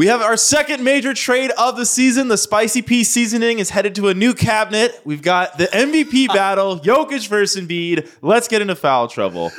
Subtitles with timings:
[0.00, 2.28] We have our second major trade of the season.
[2.28, 4.98] The spicy pea seasoning is headed to a new cabinet.
[5.04, 8.10] We've got the MVP battle, Jokic versus Embiid.
[8.22, 9.52] Let's get into foul trouble.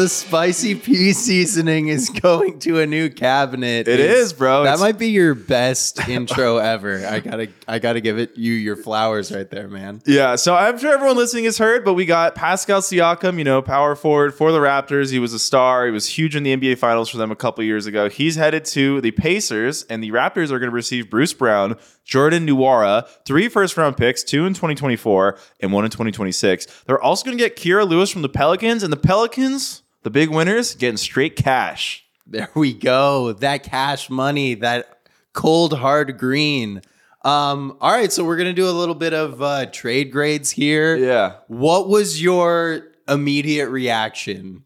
[0.00, 3.86] The spicy pea seasoning is going to a new cabinet.
[3.86, 4.62] It's- is, bro.
[4.64, 7.06] That It's- might be your best intro ever.
[7.06, 10.00] I gotta, I gotta give it you your flowers right there, man.
[10.06, 13.60] Yeah, so I'm sure everyone listening has heard, but we got Pascal Siakam, you know,
[13.60, 15.10] power forward for the Raptors.
[15.10, 15.84] He was a star.
[15.84, 18.08] He was huge in the NBA Finals for them a couple years ago.
[18.08, 22.46] He's headed to the Pacers, and the Raptors are going to receive Bruce Brown, Jordan
[22.46, 26.66] Nwora, three first round picks, two in 2024 and one in 2026.
[26.86, 30.30] They're also going to get Kira Lewis from the Pelicans, and the Pelicans, the big
[30.30, 32.04] winners, getting straight cash.
[32.26, 33.32] There we go.
[33.32, 35.00] That cash money, that
[35.32, 36.82] cold hard green.
[37.22, 40.96] Um, all right, so we're gonna do a little bit of uh, trade grades here.
[40.96, 41.36] Yeah.
[41.48, 44.64] What was your immediate reaction?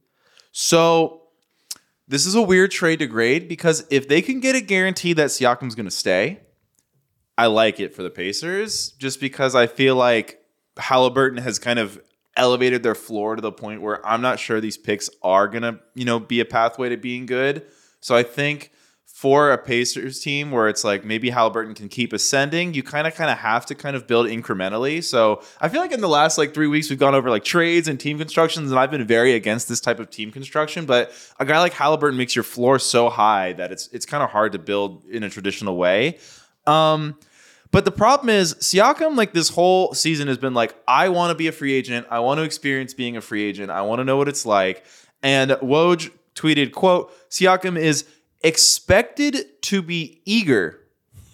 [0.53, 1.23] So
[2.07, 5.29] this is a weird trade to grade because if they can get a guarantee that
[5.29, 6.41] Siakam's going to stay,
[7.37, 10.41] I like it for the Pacers just because I feel like
[10.77, 12.01] Halliburton has kind of
[12.37, 16.05] elevated their floor to the point where I'm not sure these picks are to, you
[16.05, 17.65] know, be a pathway to being good.
[18.01, 18.71] So I think
[19.15, 23.15] for a Pacers team where it's like maybe Halliburton can keep ascending, you kind of
[23.15, 25.05] kind of have to kind of build incrementally.
[25.05, 27.87] So I feel like in the last like three weeks we've gone over like trades
[27.87, 30.85] and team constructions, and I've been very against this type of team construction.
[30.85, 34.31] But a guy like Halliburton makes your floor so high that it's it's kind of
[34.31, 36.19] hard to build in a traditional way.
[36.67, 37.17] Um,
[37.75, 41.35] but the problem is Siakam, like this whole season, has been like, I want to
[41.35, 42.07] be a free agent.
[42.09, 43.73] I want to experience being a free agent.
[43.73, 44.85] I want to know what it's like.
[45.25, 48.05] And Woj tweeted, quote, Siakam is
[48.45, 50.79] expected to be eager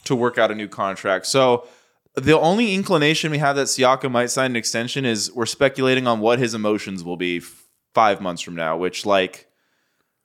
[0.04, 1.26] to work out a new contract.
[1.26, 1.68] So
[2.14, 6.20] the only inclination we have that Siakam might sign an extension is we're speculating on
[6.20, 9.46] what his emotions will be f- five months from now, which like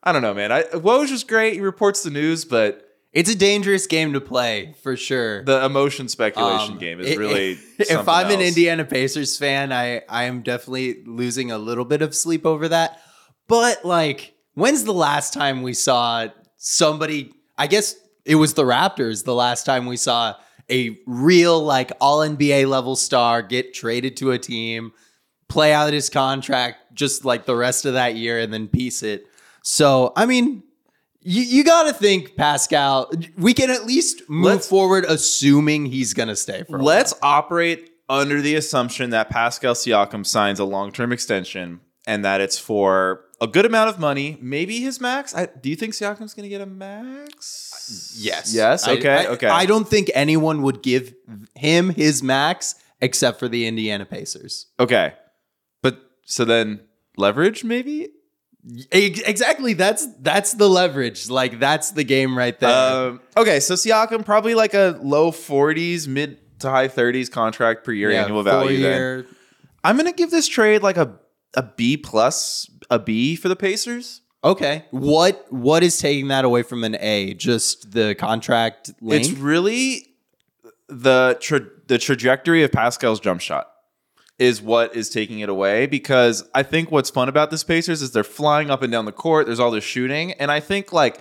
[0.01, 0.53] I don't know, man.
[0.53, 1.55] I Woj is great.
[1.55, 2.84] He reports the news, but
[3.15, 5.41] It's a dangerous game to play for sure.
[5.43, 8.41] the emotion speculation Um, game is it- really if I'm an.
[8.41, 12.99] Indiana Pacers fan, I I am definitely losing a little bit of sleep over that.
[13.47, 16.27] But like, when's the last time we saw
[16.57, 17.31] somebody?
[17.57, 17.95] I guess
[18.25, 19.23] it was the Raptors.
[19.23, 20.35] The last time we saw
[20.69, 24.91] a real like all NBA level star get traded to a team,
[25.47, 29.25] play out his contract just like the rest of that year, and then piece it.
[29.63, 30.63] So I mean.
[31.27, 33.11] You, you got to think Pascal.
[33.37, 36.77] We can at least move Let's- forward, assuming he's going to stay for.
[36.77, 36.83] A.
[36.83, 42.59] Let's operate under the assumption that Pascal Siakam signs a long-term extension and that it's
[42.59, 45.33] for a good amount of money, maybe his max.
[45.35, 48.15] I, do you think Siakam's going to get a max?
[48.19, 48.53] Yes.
[48.53, 48.87] Yes.
[48.87, 49.09] I- Okay.
[49.09, 49.47] I, okay.
[49.47, 51.15] I don't think anyone would give
[51.55, 54.67] him his max except for the Indiana Pacers.
[54.79, 55.13] Okay.
[55.81, 56.81] But so then
[57.17, 58.09] leverage maybe?
[58.91, 59.73] Ex- Exactly.
[59.73, 61.29] That's that's the leverage.
[61.29, 62.69] Like that's the game right there.
[63.09, 63.59] Um, okay.
[63.59, 68.43] So Siakam probably like a low 40s, mid to high 30s contract per year annual
[68.43, 68.81] value.
[68.81, 69.27] Then
[69.83, 71.15] I'm going to give this trade like a
[71.53, 74.21] a B plus, a B for the Pacers.
[74.43, 74.85] Okay.
[74.91, 77.33] What what is taking that away from an A?
[77.33, 79.29] Just the contract length?
[79.29, 80.07] It's really
[80.87, 83.69] the tra- the trajectory of Pascal's jump shot
[84.37, 88.11] is what is taking it away because I think what's fun about this Pacers is
[88.11, 89.45] they're flying up and down the court.
[89.45, 91.19] There's all this shooting, and I think like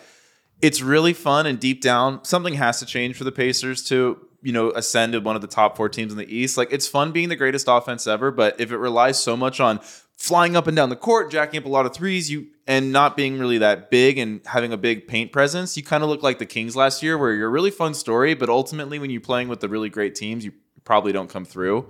[0.60, 4.52] it's really fun and deep down something has to change for the Pacers to you
[4.52, 6.56] know ascend to one of the top four teams in the East.
[6.56, 9.78] Like it's fun being the greatest offense ever, but if it relies so much on
[10.16, 13.16] flying up and down the court, jacking up a lot of threes, you and not
[13.16, 16.38] being really that big and having a big paint presence, you kind of look like
[16.38, 19.48] the Kings last year, where you're a really fun story, but ultimately when you're playing
[19.48, 20.52] with the really great teams, you
[20.84, 21.86] probably don't come through.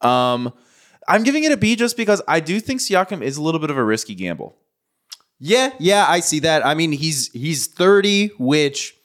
[0.00, 0.52] Um,
[1.08, 3.70] I'm giving it a B just because I do think Siakam is a little bit
[3.70, 4.56] of a risky gamble.
[5.40, 6.66] Yeah, yeah, I see that.
[6.66, 8.96] I mean, he's he's 30, which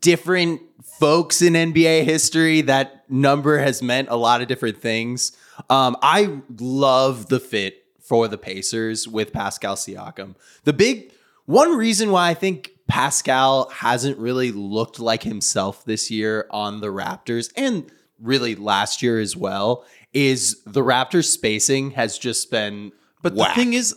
[0.00, 0.62] different
[0.98, 5.32] folks in NBA history that number has meant a lot of different things.
[5.68, 10.34] Um, I love the fit for the Pacers with Pascal Siakam.
[10.64, 11.12] The big
[11.46, 16.88] one reason why I think Pascal hasn't really looked like himself this year on the
[16.88, 22.92] Raptors and really last year as well is the Raptors spacing has just been
[23.22, 23.94] But the thing is,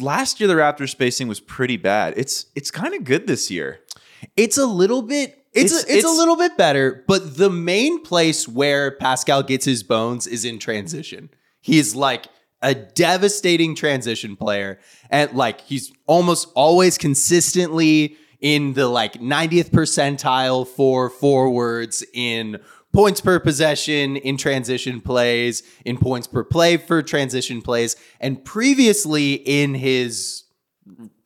[0.00, 2.14] last year the Raptors spacing was pretty bad.
[2.16, 3.80] It's it's kind of good this year.
[4.36, 5.34] It's a little bit.
[5.52, 9.42] It's It's- a, it's, it's- a little bit better, but the main place where Pascal
[9.42, 11.30] gets his bones is in transition.
[11.60, 12.26] He's like
[12.60, 14.78] a devastating transition player,
[15.10, 22.58] and like he's almost always consistently in the like 90th percentile for forwards in
[22.92, 29.34] points per possession in transition plays, in points per play for transition plays, and previously
[29.34, 30.44] in his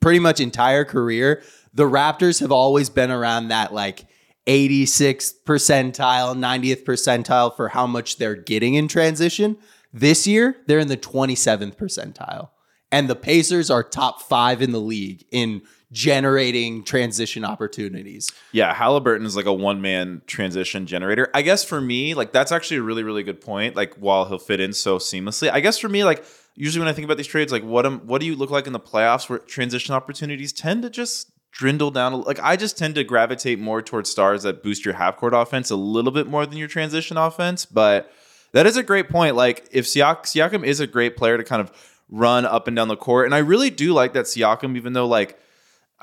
[0.00, 1.42] pretty much entire career,
[1.72, 4.06] the Raptors have always been around that like
[4.46, 9.56] 86th percentile, 90th percentile for how much they're getting in transition.
[9.92, 12.50] This year, they're in the 27th percentile.
[12.92, 15.62] And the Pacers are top five in the league in
[15.92, 18.30] generating transition opportunities.
[18.52, 21.30] Yeah, Halliburton is like a one man transition generator.
[21.34, 23.76] I guess for me, like that's actually a really, really good point.
[23.76, 26.24] Like while he'll fit in so seamlessly, I guess for me, like
[26.54, 28.66] usually when I think about these trades, like what am, what do you look like
[28.66, 32.22] in the playoffs where transition opportunities tend to just drindle down?
[32.22, 35.70] Like I just tend to gravitate more towards stars that boost your half court offense
[35.70, 37.66] a little bit more than your transition offense.
[37.66, 38.10] But
[38.52, 39.36] that is a great point.
[39.36, 41.70] Like if Siak- Siakam is a great player to kind of
[42.12, 45.06] run up and down the court, and I really do like that Siakam, even though
[45.06, 45.38] like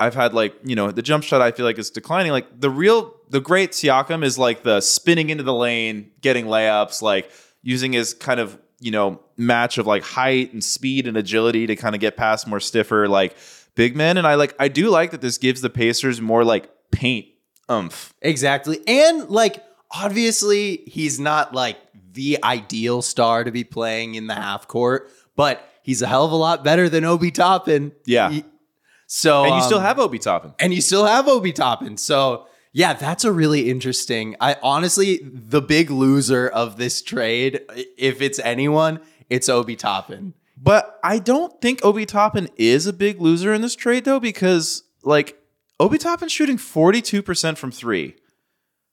[0.00, 2.32] I've had like, you know, the jump shot I feel like is declining.
[2.32, 7.02] Like the real the great Siakam is like the spinning into the lane, getting layups,
[7.02, 7.30] like
[7.62, 11.76] using his kind of, you know, match of like height and speed and agility to
[11.76, 13.36] kind of get past more stiffer like
[13.74, 14.16] big men.
[14.16, 17.26] And I like I do like that this gives the Pacers more like paint
[17.68, 18.14] umph.
[18.22, 18.80] Exactly.
[18.88, 21.76] And like obviously he's not like
[22.12, 26.30] the ideal star to be playing in the half court, but he's a hell of
[26.32, 27.90] a lot better than Obi Toppin.
[28.06, 28.30] Yeah.
[28.30, 28.44] He-
[29.06, 30.54] so And you still um, have Obi Toppin.
[30.60, 31.96] and you still have Obi Toppin.
[31.96, 34.36] So yeah, that's a really interesting.
[34.40, 37.60] I honestly, the big loser of this trade,
[37.98, 40.34] if it's anyone, it's Obi Toppin.
[40.56, 44.84] But I don't think Obi Toppin is a big loser in this trade though, because
[45.02, 45.36] like
[45.80, 48.14] Obi Toppin's shooting 42% from three.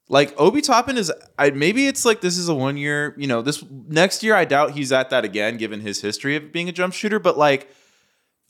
[0.08, 3.42] Like Obi Toppin is I maybe it's like this is a one year, you know,
[3.42, 6.72] this next year I doubt he's at that again, given his history of being a
[6.72, 7.18] jump shooter.
[7.18, 7.70] But like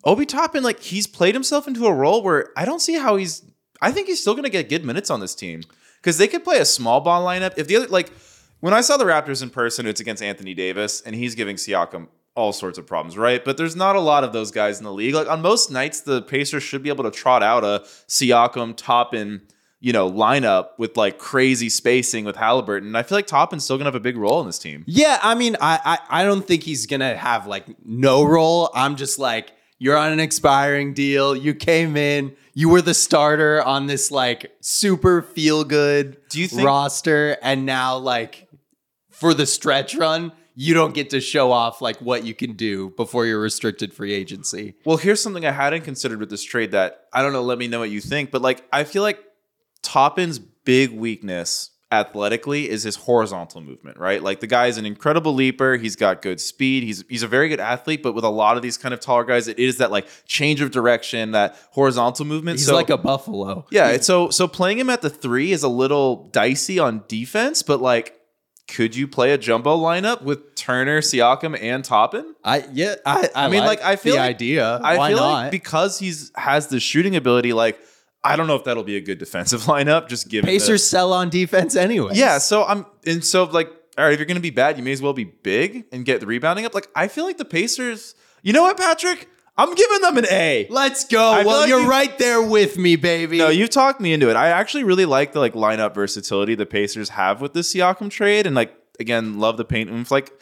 [0.05, 3.45] Obi Toppin, like he's played himself into a role where I don't see how he's
[3.81, 5.63] I think he's still gonna get good minutes on this team.
[6.01, 7.55] Because they could play a small ball lineup.
[7.57, 8.13] If the other like
[8.61, 12.09] when I saw the Raptors in person, it's against Anthony Davis, and he's giving Siakam
[12.35, 13.45] all sorts of problems, right?
[13.45, 15.15] But there's not a lot of those guys in the league.
[15.15, 19.43] Like on most nights, the Pacers should be able to trot out a Siakam, Toppin,
[19.81, 22.89] you know, lineup with like crazy spacing with Halliburton.
[22.89, 24.85] And I feel like Toppin's still gonna have a big role in this team.
[24.87, 25.79] Yeah, I mean, I,
[26.11, 28.71] I I don't think he's gonna have like no role.
[28.75, 31.37] I'm just like, you're on an expiring deal.
[31.37, 36.49] You came in, you were the starter on this like super feel good Do you
[36.49, 38.49] think- roster, and now like
[39.11, 42.91] for the stretch run, you don't get to show off like what you can do
[42.97, 44.75] before your restricted free agency.
[44.85, 47.43] Well, here's something I hadn't considered with this trade that I don't know.
[47.43, 48.33] Let me know what you think.
[48.33, 49.21] But like, I feel like
[49.83, 54.23] Toppin's big weakness athletically is his horizontal movement, right?
[54.23, 55.77] Like the guy is an incredible leaper.
[55.77, 56.83] He's got good speed.
[56.83, 58.03] He's he's a very good athlete.
[58.03, 60.61] But with a lot of these kind of taller guys, it is that like change
[60.61, 62.59] of direction, that horizontal movement.
[62.59, 63.67] He's so, like a buffalo.
[63.71, 63.97] yeah.
[64.01, 68.15] So so playing him at the three is a little dicey on defense, but like.
[68.71, 72.35] Could you play a jumbo lineup with Turner, Siakam, and Toppin?
[72.45, 72.97] I yeah.
[73.07, 74.77] I I, I mean, like, I feel the like- idea.
[74.85, 75.33] I Why feel not?
[75.45, 77.81] like because he's has the shooting ability, like
[78.33, 80.09] I don't know if that'll be a good defensive lineup.
[80.09, 82.13] Just given the- Pacers sell on defense anyway.
[82.15, 82.39] yeah.
[82.39, 85.03] So I'm and so like all right, if you're gonna be bad, you may as
[85.03, 86.75] well be big and get the rebounding up.
[86.75, 88.15] Like I feel like the Pacers.
[88.43, 89.29] You know what, Patrick?
[89.57, 90.69] I'm giving them an A.
[90.71, 91.21] Let's go.
[91.33, 93.39] I Well, like you're you- right there with me, baby.
[93.39, 94.37] No, you've talked me into it.
[94.37, 98.47] I actually really like the like lineup versatility the Pacers have with this Siakam trade,
[98.47, 100.13] and like again, love the paint oomph.
[100.13, 100.33] Like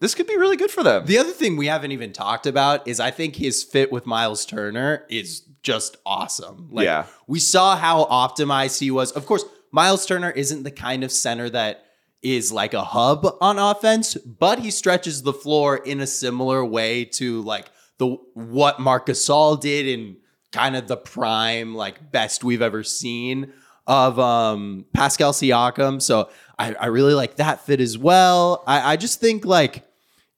[0.00, 1.06] this could be really good for them.
[1.06, 4.44] The other thing we haven't even talked about is I think his fit with Miles
[4.44, 6.68] Turner is just awesome.
[6.70, 7.06] Like, Yeah.
[7.26, 9.12] We saw how optimized he was.
[9.12, 11.84] Of course, Miles Turner isn't the kind of center that
[12.22, 17.04] is like a hub on offense, but he stretches the floor in a similar way
[17.04, 17.66] to like
[17.98, 20.16] the what Marc Gasol did in
[20.52, 23.52] kind of the prime, like best we've ever seen
[23.86, 26.00] of um Pascal Siakam.
[26.00, 28.62] So I, I really like that fit as well.
[28.66, 29.78] I, I just think like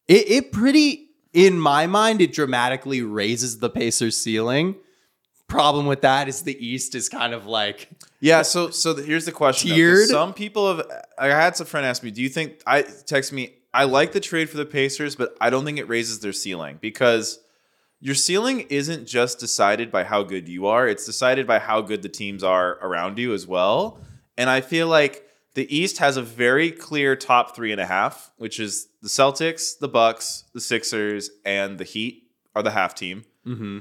[0.09, 4.77] it, it pretty in my mind it dramatically raises the Pacers ceiling.
[5.49, 7.89] Problem with that is the East is kind of like
[8.21, 9.71] Yeah, so so the, here's the question.
[9.71, 10.11] though, 'cause?
[10.11, 10.87] Some people have.
[11.19, 13.55] I had some friend ask me, "Do you think?" I text me.
[13.73, 16.79] I like the trade for the Pacers, but I don't think it raises their ceiling
[16.81, 17.39] because
[18.01, 22.03] your ceiling isn't just decided by how good you are; it's decided by how good
[22.03, 24.01] the teams are around you as well.
[24.37, 25.25] And I feel like
[25.57, 29.79] the East has a very clear top three and a half, which is the Celtics,
[29.79, 33.25] the Bucks, the Sixers, and the Heat are the half team.
[33.47, 33.79] Mm-hmm.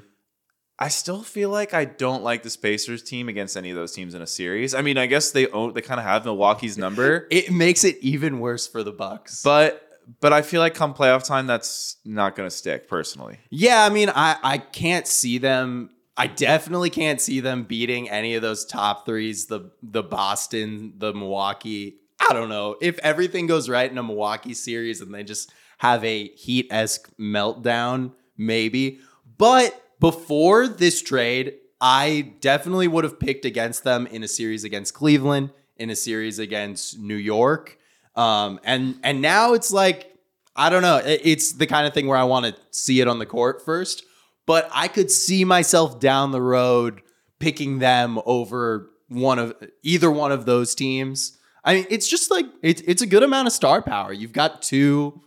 [0.79, 4.15] I still feel like I don't like the Pacers team against any of those teams
[4.15, 4.74] in a series.
[4.74, 7.98] I mean, I guess they own they kind of have Milwaukee's number, it makes it
[8.00, 9.44] even worse for the Bucks.
[9.44, 9.82] but
[10.22, 13.39] but I feel like come playoff time, that's not going to stick personally.
[13.50, 15.89] Yeah, I mean, I I can't see them.
[16.17, 19.48] I definitely can't see them beating any of those top threes.
[19.48, 21.98] The the Boston, the Milwaukee.
[22.19, 26.03] I don't know if everything goes right in a Milwaukee series and they just have
[26.03, 29.00] a Heat esque meltdown, maybe.
[29.38, 34.93] But before this trade, I definitely would have picked against them in a series against
[34.93, 37.77] Cleveland, in a series against New York.
[38.15, 40.15] Um, and and now it's like
[40.55, 41.01] I don't know.
[41.03, 44.05] It's the kind of thing where I want to see it on the court first,
[44.45, 47.01] but I could see myself down the road
[47.39, 51.37] picking them over one of either one of those teams.
[51.63, 54.13] I mean, it's just like it's it's a good amount of star power.
[54.13, 55.21] You've got two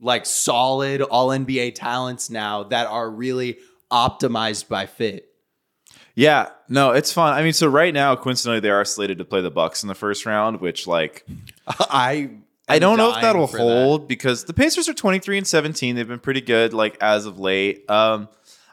[0.00, 3.58] like solid all NBA talents now that are really
[3.90, 5.28] optimized by fit.
[6.14, 7.34] Yeah, no, it's fun.
[7.34, 9.94] I mean, so right now, coincidentally, they are slated to play the Bucks in the
[9.94, 11.26] first round, which like
[11.68, 12.30] I
[12.68, 15.94] I don't know if that'll hold because the Pacers are 23 and 17.
[15.94, 17.88] They've been pretty good like as of late.
[17.88, 18.28] Um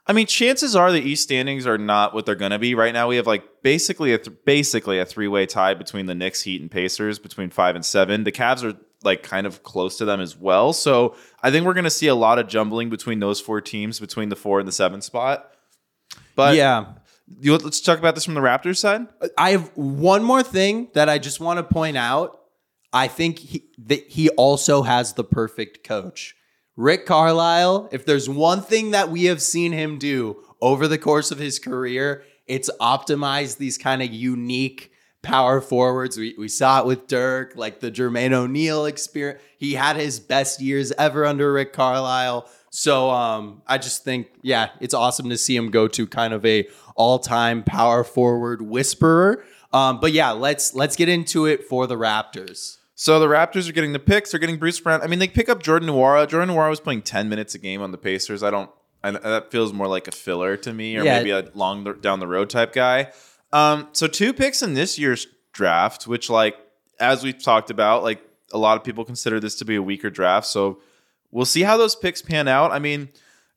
[0.05, 2.93] I mean, chances are the East standings are not what they're going to be right
[2.93, 3.07] now.
[3.07, 6.69] We have like basically a th- basically a three-way tie between the Knicks, Heat, and
[6.69, 8.25] Pacers between 5 and 7.
[8.25, 10.74] The Cavs are like kind of close to them as well.
[10.74, 14.00] So, I think we're going to see a lot of jumbling between those four teams
[14.00, 15.53] between the 4 and the 7 spot.
[16.36, 16.93] But yeah.
[17.39, 19.07] you, let's talk about this from the Raptors side.
[19.38, 22.39] I have one more thing that I just want to point out.
[22.91, 26.36] I think he, that he also has the perfect coach.
[26.75, 31.30] Rick Carlisle, if there's one thing that we have seen him do over the course
[31.30, 36.18] of his career, it's optimize these kind of unique power forwards.
[36.18, 39.42] We, we saw it with Dirk, like the Jermaine O'Neal experience.
[39.58, 42.50] He had his best years ever under Rick Carlisle.
[42.72, 46.44] So um, I just think, yeah, it's awesome to see him go to kind of
[46.46, 49.44] a all-time power forward whisperer.
[49.72, 52.77] Um, but yeah, let's let's get into it for the Raptors.
[53.03, 54.31] So the Raptors are getting the picks.
[54.31, 55.01] They're getting Bruce Brown.
[55.01, 56.25] I mean, they pick up Jordan Nwora.
[56.25, 58.43] Jordan Nwora was playing 10 minutes a game on the Pacers.
[58.43, 58.69] I don't,
[59.03, 61.17] I, that feels more like a filler to me or Yeah.
[61.17, 63.12] maybe a long down the road type guy.
[63.51, 66.55] Um, so two picks in this year's draft, which like,
[66.98, 68.22] as we've talked about, like
[68.53, 70.48] a lot of people consider this to be a weaker draft.
[70.48, 70.79] So
[71.29, 72.72] we'll see how those picks pan out.
[72.72, 73.10] I mean,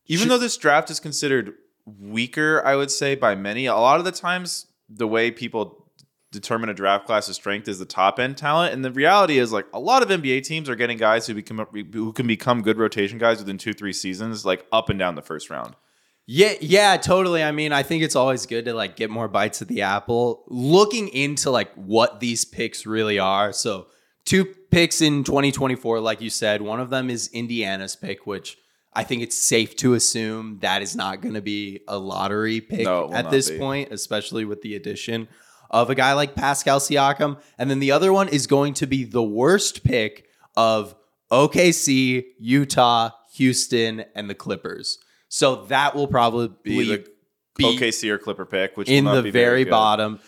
[0.06, 1.54] even Should- though this draft is considered
[2.00, 5.85] weaker, I would say by many, a lot of the times the way people
[6.36, 8.72] determine a draft class's strength is the top end talent.
[8.72, 11.66] And the reality is like a lot of NBA teams are getting guys who become
[11.92, 15.22] who can become good rotation guys within two, three seasons, like up and down the
[15.22, 15.74] first round.
[16.28, 17.42] Yeah, yeah, totally.
[17.42, 20.44] I mean, I think it's always good to like get more bites of the apple.
[20.48, 23.52] Looking into like what these picks really are.
[23.52, 23.86] So,
[24.24, 26.62] two picks in 2024 like you said.
[26.62, 28.58] One of them is Indiana's pick, which
[28.92, 32.86] I think it's safe to assume that is not going to be a lottery pick
[32.86, 33.58] No, at this be.
[33.58, 35.28] point, especially with the addition
[35.70, 37.38] of a guy like Pascal Siakam.
[37.58, 40.94] And then the other one is going to be the worst pick of
[41.30, 44.98] OKC, Utah, Houston, and the Clippers.
[45.28, 47.06] So that will probably Be be, the
[47.56, 49.70] be OKC or Clipper pick, which in will not the be very good.
[49.70, 50.20] bottom.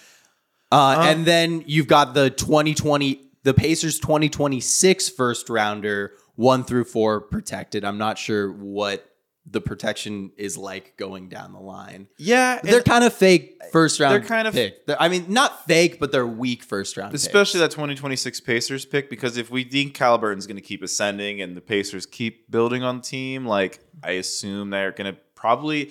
[0.70, 6.84] Uh, Uh, and then you've got the 2020, the Pacers 2026 first rounder, one through
[6.84, 7.84] four protected.
[7.84, 9.04] I'm not sure what
[9.50, 12.08] the protection is like going down the line.
[12.18, 14.14] Yeah, They're kind of fake first round.
[14.14, 14.86] They're kind of- pick.
[14.86, 17.14] They're- I mean, not fake, but they're weak first round.
[17.14, 17.74] especially picks.
[17.74, 21.60] that 2026 Pacers pick because if we think Halliburton's going to keep ascending and the
[21.60, 25.90] Pacers keep building on the team, like I assume they're going to probably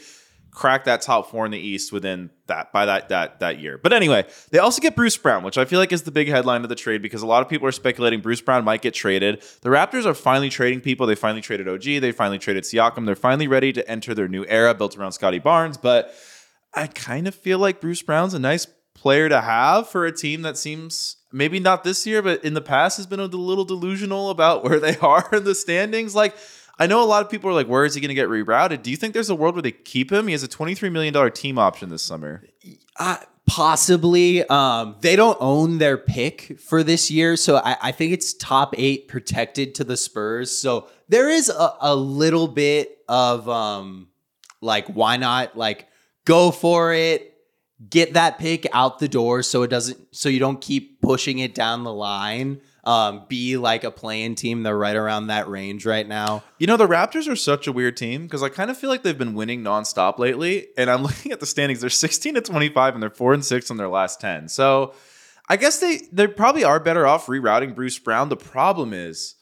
[0.51, 3.77] crack that top four in the East within that by that that that year.
[3.77, 6.63] But anyway, they also get Bruce Brown, which I feel like is the big headline
[6.63, 9.43] of the trade because a lot of people are speculating Bruce Brown might get traded.
[9.61, 11.05] The Raptors are finally trading people.
[11.05, 11.99] They finally traded OG.
[11.99, 13.05] They finally traded Siakam.
[13.05, 15.77] They're finally ready to enter their new era built around Scotty Barnes.
[15.77, 16.15] But
[16.77, 20.43] I kind of feel like Bruce Brown's a nice player to have for a team
[20.43, 24.29] that seems maybe not this year, but in the past has been a little delusional
[24.29, 26.15] about where they are in the standings.
[26.15, 26.35] Like,
[26.79, 28.83] I know a lot of people are like, where is he going to get rerouted?
[28.83, 30.27] Do you think there's a world where they keep him?
[30.27, 32.43] He has a $23 million team option this summer.
[32.97, 33.17] Uh,
[33.47, 34.43] possibly.
[34.47, 38.75] Um, they don't own their pick for this year, so I, I think it's top
[38.77, 40.55] eight protected to the Spurs.
[40.55, 44.09] So there is a, a little bit of um,
[44.61, 45.87] like, why not like
[46.27, 47.33] go for it,
[47.89, 51.55] get that pick out the door, so it doesn't, so you don't keep pushing it
[51.55, 52.61] down the line.
[52.83, 54.63] Um, be like a playing team.
[54.63, 56.43] They're right around that range right now.
[56.57, 59.03] You know, the Raptors are such a weird team because I kind of feel like
[59.03, 60.67] they've been winning nonstop lately.
[60.77, 61.81] And I'm looking at the standings.
[61.81, 64.47] They're 16 to 25 and they're 4 and 6 on their last 10.
[64.47, 64.93] So
[65.49, 68.29] I guess they they probably are better off rerouting Bruce Brown.
[68.29, 69.35] The problem is,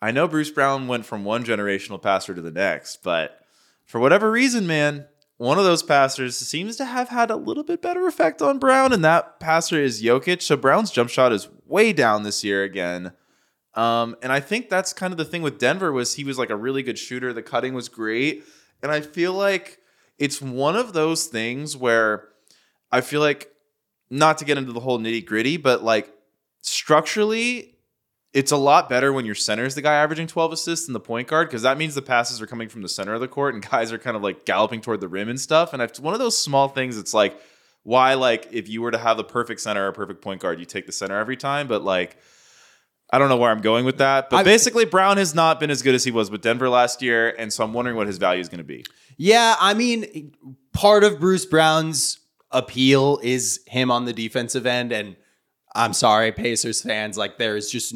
[0.00, 3.40] I know Bruce Brown went from one generational passer to the next, but
[3.84, 5.06] for whatever reason, man,
[5.40, 8.92] one of those passers seems to have had a little bit better effect on Brown,
[8.92, 10.42] and that passer is Jokic.
[10.42, 13.12] So Brown's jump shot is way down this year again.
[13.72, 16.50] Um, and I think that's kind of the thing with Denver was he was like
[16.50, 17.32] a really good shooter.
[17.32, 18.44] The cutting was great,
[18.82, 19.78] and I feel like
[20.18, 22.28] it's one of those things where
[22.92, 23.50] I feel like
[24.10, 26.12] not to get into the whole nitty gritty, but like
[26.60, 27.78] structurally,
[28.32, 31.00] it's a lot better when your center is the guy averaging 12 assists than the
[31.00, 33.54] point guard because that means the passes are coming from the center of the court
[33.54, 35.72] and guys are kind of like galloping toward the rim and stuff.
[35.72, 36.96] And it's one of those small things.
[36.96, 37.36] It's like
[37.82, 40.60] why like if you were to have the perfect center or a perfect point guard,
[40.60, 41.66] you take the center every time.
[41.66, 42.16] But like
[43.12, 44.30] I don't know where I'm going with that.
[44.30, 47.02] But I- basically, Brown has not been as good as he was with Denver last
[47.02, 48.84] year, and so I'm wondering what his value is going to be.
[49.16, 50.32] Yeah, I mean,
[50.72, 52.20] part of Bruce Brown's
[52.52, 54.92] appeal is him on the defensive end.
[54.92, 55.16] And
[55.74, 57.94] I'm sorry, Pacers fans, like, there is just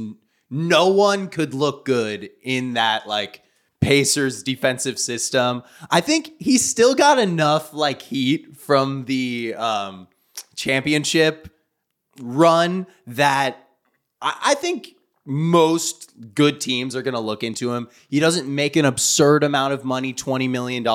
[0.54, 3.42] no one could look good in that, like,
[3.80, 5.64] Pacers defensive system.
[5.90, 10.06] I think he still got enough, like, heat from the um,
[10.54, 11.48] championship
[12.20, 13.68] run that
[14.22, 14.94] I, I think
[15.26, 17.88] most good teams are going to look into him.
[18.08, 20.86] He doesn't make an absurd amount of money, $20 million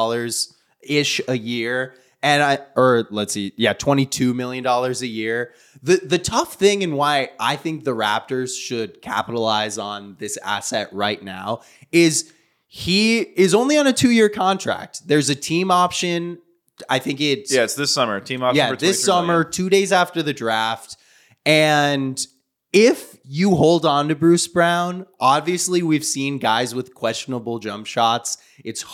[0.81, 1.95] ish a year.
[2.21, 5.53] And I, or let's see, yeah, $22 million a year.
[5.81, 10.89] The, the tough thing and why I think the Raptors should capitalize on this asset
[10.91, 12.33] right now is
[12.67, 15.07] he is only on a two year contract.
[15.07, 16.39] There's a team option.
[16.89, 18.19] I think it's Yeah, it's this summer.
[18.19, 18.57] Team option.
[18.57, 19.51] yeah, this summer, million.
[19.51, 20.97] two days after the draft.
[21.45, 22.25] And
[22.71, 28.37] if you hold on to Bruce Brown, obviously we've seen guys with questionable jump shots.
[28.63, 28.85] It's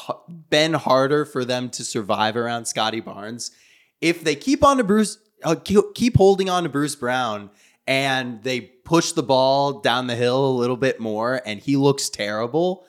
[0.50, 3.52] been harder for them to survive around Scotty Barnes.
[4.00, 7.50] If they keep on to Bruce, uh, keep holding on to Bruce Brown,
[7.88, 12.10] and they push the ball down the hill a little bit more, and he looks
[12.10, 12.86] terrible.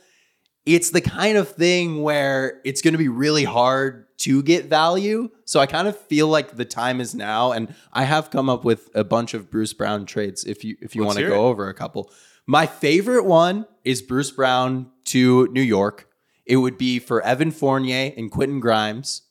[0.64, 5.30] It's the kind of thing where it's going to be really hard to get value.
[5.44, 8.64] So I kind of feel like the time is now, and I have come up
[8.64, 10.44] with a bunch of Bruce Brown trades.
[10.44, 11.48] If you if you want to go it.
[11.48, 12.10] over a couple,
[12.46, 16.08] my favorite one is Bruce Brown to New York.
[16.44, 19.22] It would be for Evan Fournier and Quentin Grimes.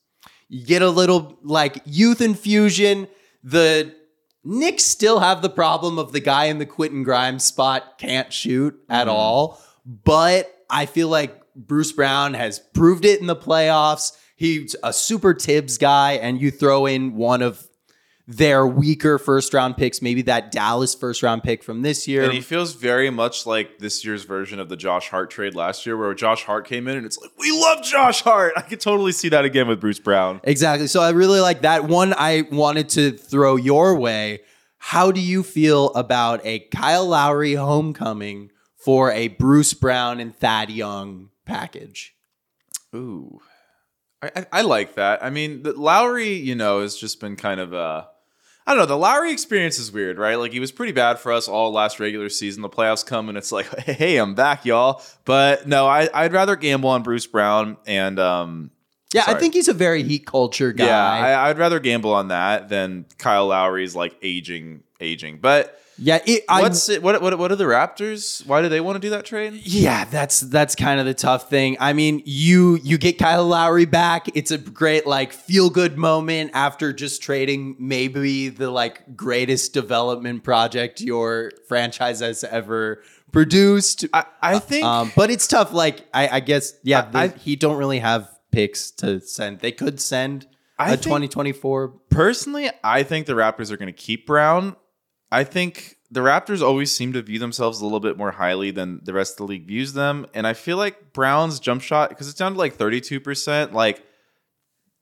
[0.48, 3.08] You get a little like youth infusion.
[3.44, 3.96] The
[4.44, 8.80] Knicks still have the problem of the guy in the Quentin Grimes spot can't shoot
[8.90, 9.16] at mm-hmm.
[9.16, 9.62] all.
[9.86, 14.12] But I feel like Bruce Brown has proved it in the playoffs.
[14.36, 17.68] He's a super Thibs guy, and you throw in one of
[18.28, 22.24] their weaker first round picks, maybe that Dallas first round pick from this year.
[22.24, 25.86] And he feels very much like this year's version of the Josh Hart trade last
[25.86, 28.54] year, where Josh Hart came in and it's like, we love Josh Hart.
[28.58, 30.42] I could totally see that again with Bruce Brown.
[30.44, 30.88] Exactly.
[30.88, 32.16] So I really like that one.
[32.18, 34.40] I wanted to throw your way.
[34.80, 40.72] How do you feel about a Kyle Lowry homecoming for a Bruce Brown and Thad
[40.72, 42.16] Young package?
[42.96, 43.40] Ooh.
[44.22, 45.24] I, I, I like that.
[45.24, 48.06] I mean, the Lowry, you know, has just been kind of uh
[48.68, 48.86] I don't know.
[48.88, 50.36] The Lowry experience is weird, right?
[50.36, 52.64] Like he was pretty bad for us all last regular season.
[52.64, 55.04] The playoffs come and it's like, hey, I'm back, y'all.
[55.24, 58.72] But no, I, I'd rather gamble on Bruce Brown and um
[59.14, 60.86] Yeah, I think he's a very heat culture guy.
[60.86, 61.06] yeah,
[61.40, 65.38] I, I'd rather gamble on that than Kyle Lowry's like aging, aging.
[65.42, 68.46] But yeah, it, what's it, what what what are the Raptors?
[68.46, 69.54] Why do they want to do that trade?
[69.64, 71.78] Yeah, that's that's kind of the tough thing.
[71.80, 74.28] I mean, you you get Kyle Lowry back.
[74.36, 80.44] It's a great like feel good moment after just trading maybe the like greatest development
[80.44, 84.06] project your franchise has ever produced.
[84.14, 85.74] I, I think Um, but it's tough.
[85.74, 89.60] Like I, I guess yeah, I- they- he don't really have picks to send.
[89.60, 90.48] They could send
[90.80, 91.88] I a think- 2024.
[92.10, 94.76] personally, I think the Raptors are going to keep Brown.
[95.36, 99.02] I think the Raptors always seem to view themselves a little bit more highly than
[99.04, 100.26] the rest of the league views them.
[100.34, 104.02] And I feel like Brown's jump shot, because it's down to like 32%, like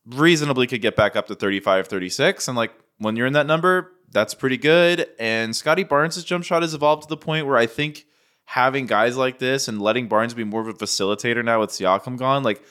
[0.08, 2.48] reasonably could get back up to 35, 36.
[2.48, 5.08] And like when you're in that number, that's pretty good.
[5.20, 8.06] And Scotty Barnes' jump shot has evolved to the point where I think
[8.46, 12.18] having guys like this and letting Barnes be more of a facilitator now with Siakam
[12.18, 12.64] gone, like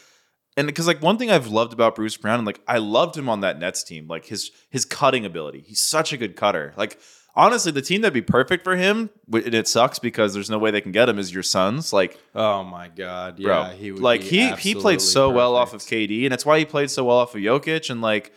[0.56, 3.28] and because like one thing I've loved about Bruce Brown, and like I loved him
[3.28, 5.64] on that Nets team, like his his cutting ability.
[5.66, 6.74] He's such a good cutter.
[6.76, 6.98] Like
[7.34, 10.70] honestly, the team that'd be perfect for him, and it sucks because there's no way
[10.70, 11.92] they can get him, is your sons.
[11.92, 15.72] Like, Oh my god, bro, yeah, he would like he he played so well off
[15.74, 15.80] of.
[15.80, 18.32] KD, and it's why he played so well off of Jokic, and like.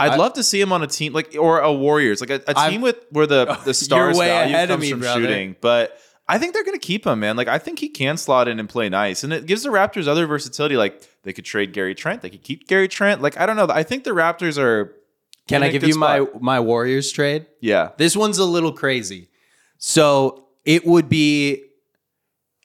[0.00, 2.40] I'd I- love to see him on a team like or a Warriors, like a,
[2.46, 5.20] a I've- team with where the the stars value comes me, from brother.
[5.22, 5.56] shooting.
[5.60, 7.34] But I think they're going to keep him, man.
[7.36, 10.06] Like I think he can slot in and play nice, and it gives the Raptors
[10.06, 10.76] other versatility.
[10.76, 13.22] Like they could trade Gary Trent, they could keep Gary Trent.
[13.22, 13.66] Like I don't know.
[13.68, 14.94] I think the Raptors are.
[15.48, 16.42] Can I give you my spot.
[16.42, 17.46] my Warriors trade?
[17.60, 19.28] Yeah, This one's a little crazy.
[19.78, 21.64] So it would be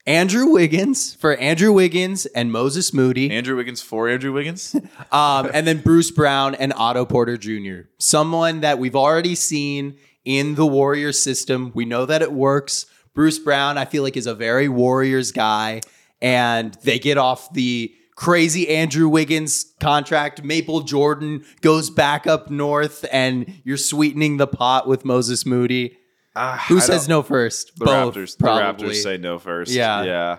[0.06, 4.76] Andrew Wiggins for Andrew Wiggins and Moses Moody, Andrew Wiggins for Andrew Wiggins.
[5.12, 7.88] um, and then Bruce Brown and Otto Porter Jr.
[8.00, 11.72] Someone that we've already seen in the Warriors system.
[11.74, 12.86] We know that it works.
[13.13, 15.82] Bruce Brown, I feel like, is a very Warriors guy,
[16.22, 17.93] and they get off the
[18.24, 20.44] crazy Andrew Wiggins contract.
[20.44, 25.98] Maple Jordan goes back up north, and you're sweetening the pot with Moses Moody.
[26.34, 27.78] Ah, Who I says no first?
[27.78, 28.40] The Both, Raptors.
[28.40, 28.88] probably.
[28.88, 29.72] The Raptors say no first.
[29.72, 30.04] Yeah.
[30.04, 30.38] yeah.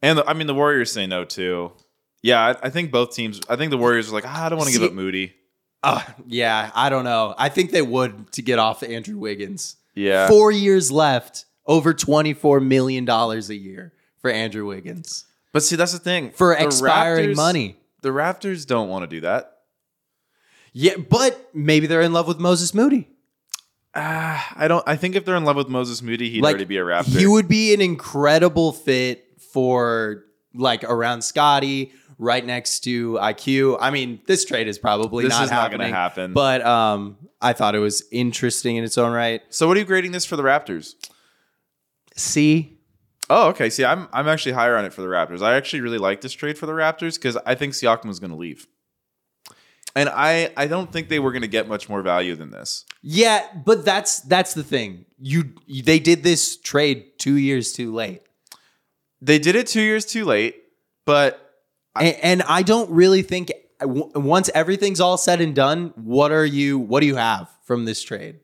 [0.00, 1.72] And the, I mean, the Warriors say no too.
[2.22, 3.40] Yeah, I, I think both teams.
[3.48, 5.34] I think the Warriors are like, ah, I don't want to give up Moody.
[5.82, 7.34] Uh, yeah, I don't know.
[7.36, 9.76] I think they would to get off Andrew Wiggins.
[9.94, 15.92] Yeah, Four years left, over $24 million a year for Andrew Wiggins but see, that's
[15.92, 17.76] the thing for The expiring Raptors- money.
[18.02, 19.54] The Raptors don't want to do that.
[20.72, 23.08] Yeah, but maybe they're in love with Moses Moody.
[23.94, 24.84] Ah, I don't.
[24.86, 27.18] I think if they're in love with Moses Moody, he'd Like, already be a Raptor.
[27.18, 33.78] He would be an incredible fit for like around Scotty, right next to IQ.
[33.80, 35.88] I mean, this trade is probably This not is not happening.
[35.88, 36.32] gonna happen.
[36.34, 39.40] But um, I thought it was interesting in its own right.
[39.48, 40.94] so, what are you grading this for the Raptors?
[42.16, 42.77] C.
[43.30, 43.68] Oh, okay.
[43.70, 45.42] See, I'm I'm actually higher on it for the Raptors.
[45.42, 48.30] I actually really like this trade for the Raptors because I think Siakam was going
[48.30, 48.66] to leave,
[49.94, 52.84] and I I don't think they were going to get much more value than this.
[53.02, 55.04] Yeah, but that's that's the thing.
[55.18, 55.52] You
[55.84, 58.22] they did this trade two years too late,
[59.20, 60.56] They did it two years too late,
[61.04, 61.60] but
[61.94, 66.78] and, and I don't really think once everything's all said and done, what are you?
[66.78, 68.40] What do you have from this trade?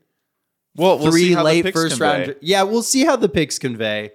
[0.76, 2.26] well, we'll see Three late first convey.
[2.26, 2.36] round.
[2.42, 4.10] Yeah, we'll see how the picks convey.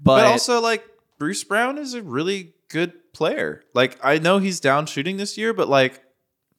[0.00, 0.84] But, But also, like
[1.18, 3.62] Bruce Brown is a really good player.
[3.74, 6.02] Like I know he's down shooting this year, but like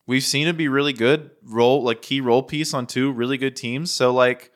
[0.06, 3.56] we've seen him be really good role, like key role piece on two really good
[3.56, 3.92] teams.
[3.92, 4.52] So like.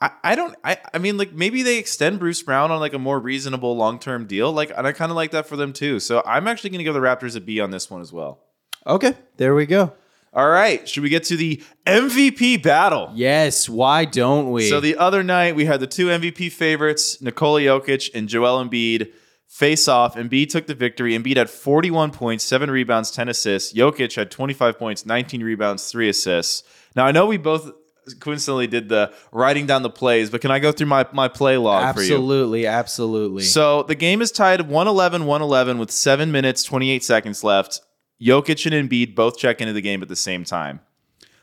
[0.00, 2.98] I, I don't I, I mean like maybe they extend Bruce Brown on like a
[2.98, 6.00] more reasonable long term deal like and I kind of like that for them too
[6.00, 8.40] so I'm actually gonna give the Raptors a B on this one as well.
[8.84, 9.92] okay, there we go.
[10.34, 13.12] All right, should we get to the MVP battle?
[13.14, 14.68] Yes, why don't we?
[14.68, 19.12] So the other night we had the two MVP favorites, Nikola Jokic and Joel Embiid,
[19.46, 20.16] face off.
[20.16, 21.16] Embiid took the victory.
[21.16, 23.72] Embiid had 41 points, 7 rebounds, 10 assists.
[23.72, 26.64] Jokic had 25 points, 19 rebounds, 3 assists.
[26.96, 27.70] Now I know we both
[28.18, 31.56] coincidentally did the writing down the plays, but can I go through my, my play
[31.56, 32.14] log for you?
[32.14, 33.42] absolutely, absolutely.
[33.44, 37.80] So the game is tied 111 111 with 7 minutes 28 seconds left.
[38.20, 40.80] Jokic and Embiid both check into the game at the same time.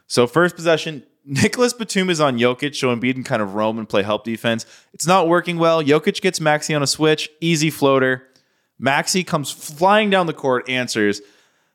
[0.07, 3.87] So first possession, Nicolas Batum is on Jokic, so Embiid can kind of roam and
[3.87, 4.65] play help defense.
[4.93, 5.83] It's not working well.
[5.83, 8.27] Jokic gets Maxey on a switch, easy floater.
[8.79, 11.21] Maxey comes flying down the court, answers.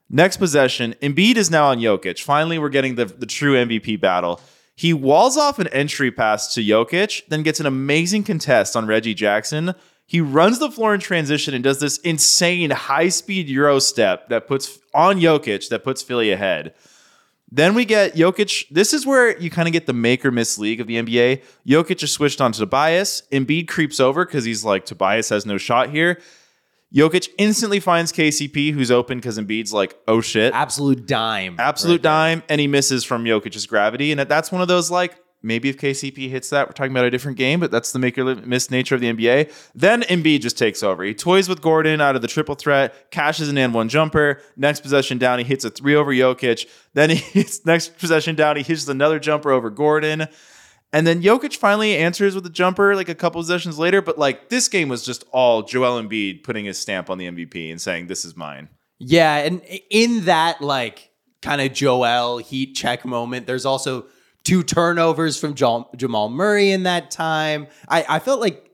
[0.09, 2.23] Next possession, Embiid is now on Jokic.
[2.23, 4.41] Finally, we're getting the, the true MVP battle.
[4.75, 9.15] He walls off an entry pass to Jokic, then gets an amazing contest on Reggie
[9.15, 9.75] Jackson.
[10.07, 14.47] He runs the floor in transition and does this insane high speed Euro step that
[14.47, 16.75] puts on Jokic that puts Philly ahead.
[17.51, 18.69] Then we get Jokic.
[18.71, 21.43] This is where you kind of get the make or miss league of the NBA.
[21.67, 23.23] Jokic is switched on to Tobias.
[23.33, 26.21] Embiid creeps over because he's like, Tobias has no shot here.
[26.95, 30.55] Jokic instantly finds KCP, who's open because Embiid's like, oh shit.
[30.55, 31.57] absolute dime.
[31.59, 32.13] Absolute right there.
[32.13, 34.13] dime, and he misses from Jokic's gravity.
[34.13, 35.17] And that's one of those like
[35.47, 38.19] maybe if KCP hits that, we're talking about a different game, but that's the make
[38.19, 39.53] or miss nature of the NBA.
[39.75, 41.05] Then Embiid just takes over.
[41.05, 44.43] He toys with Gordon out of the triple threat, cashes an and one jumper.
[44.57, 46.69] Next possession down, he hits a three over Jokic.
[46.95, 50.29] Then he hits next possession down, he hits another jumper over Gordon.
[50.93, 54.01] And then Jokic finally answers with a jumper like a couple possessions later.
[54.01, 57.71] But like this game was just all Joel Embiid putting his stamp on the MVP
[57.71, 58.69] and saying, This is mine.
[58.99, 61.11] Yeah, and in that like
[61.43, 64.07] kind of Joel heat check moment, there's also
[64.47, 67.67] two turnovers from Jamal Murray in that time.
[67.89, 68.71] I, I felt like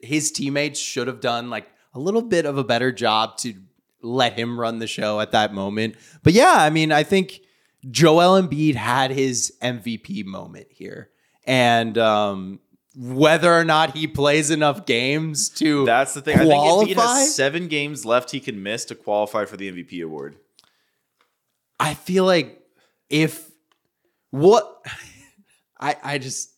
[0.00, 3.54] his teammates should have done like a little bit of a better job to
[4.02, 5.96] let him run the show at that moment.
[6.22, 7.40] But yeah, I mean, I think
[7.90, 11.10] Joel Embiid had his MVP moment here.
[11.44, 12.60] And um,
[12.96, 16.36] whether or not he plays enough games to That's the thing.
[16.36, 17.18] I think Embiid qualify?
[17.18, 20.36] has seven games left he can miss to qualify for the MVP award.
[21.80, 22.62] I feel like
[23.10, 23.50] if
[24.30, 24.84] what
[25.80, 26.50] I I just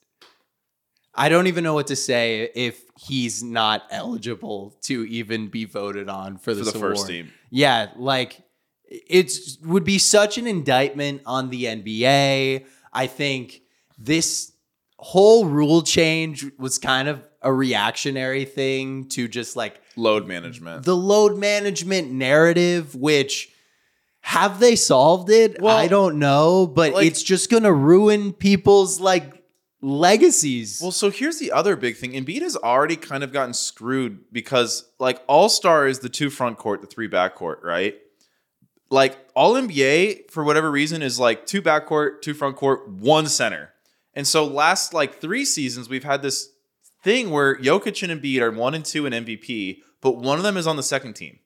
[1.15, 6.09] I don't even know what to say if he's not eligible to even be voted
[6.09, 6.97] on for For the award.
[6.97, 7.33] first team.
[7.51, 8.41] Yeah, like
[8.85, 9.33] it
[9.65, 12.65] would be such an indictment on the NBA.
[12.93, 13.63] I think
[13.99, 14.53] this
[14.99, 20.85] whole rule change was kind of a reactionary thing to just like Load management.
[20.85, 23.51] the load management narrative, which
[24.29, 25.59] have they solved it?
[25.59, 29.43] Well, I don't know, but like- it's just gonna ruin people's like
[29.81, 30.81] legacies.
[30.83, 32.13] well, so here's the other big thing.
[32.13, 36.59] Embiid has already kind of gotten screwed because like All Star is the two front
[36.59, 37.97] court, the three back court, right?
[38.91, 43.29] Like All NBA for whatever reason is like two back court, two front court, one
[43.29, 43.71] center.
[44.13, 46.51] And so last like three seasons we've had this
[47.03, 50.59] thing where Jokic and Embiid are one and two in MVP, but one of them
[50.59, 51.39] is on the second team,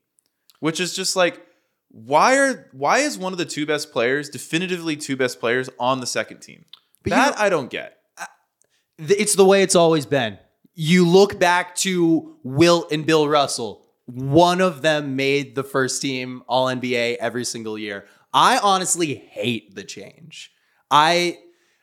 [0.58, 1.46] which is just like
[1.92, 6.00] why are why is one of the two best players definitively two best players on
[6.00, 6.64] the second team?
[7.02, 7.98] But you that know- I don't get.
[8.98, 10.38] it's the way it's always been.
[10.74, 13.86] You look back to Wilt and Bill Russell.
[14.06, 18.06] One of them made the first team All NBA every single year.
[18.32, 20.50] I honestly hate the change.
[20.90, 21.38] I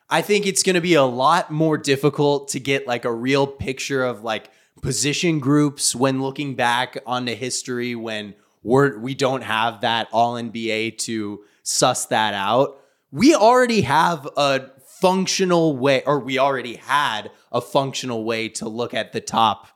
[0.08, 3.46] I think it's going to be a lot more difficult to get like a real
[3.46, 4.50] picture of like
[4.82, 10.98] position groups when looking back onto history when we're we don't have that all NBA
[10.98, 12.80] to suss that out.
[13.10, 14.70] We already have a
[15.00, 19.68] functional way or we already had a functional way to look at the top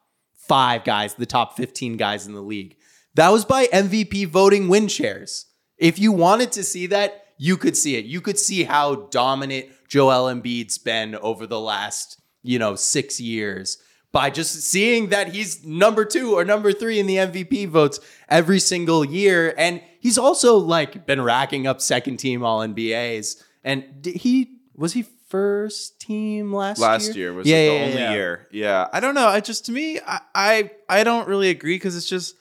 [0.49, 2.77] 5 guys, the top 15 guys in the league.
[3.15, 5.47] That was by MVP voting win shares.
[5.79, 8.05] If you wanted to see that, you could see it.
[8.05, 13.79] You could see how dominant Joel Embiid's been over the last, you know, 6 years
[14.15, 17.99] by just seeing that he's number 2 or number 3 in the MVP votes
[18.29, 23.85] every single year and he's also like been racking up second team all NBAs and
[24.07, 26.89] he was he first team last year?
[26.89, 28.13] last year, was Yeah, the yeah, only yeah.
[28.13, 28.49] year.
[28.53, 29.27] Yeah, I don't know.
[29.27, 32.37] I just to me, I I, I don't really agree because it's just.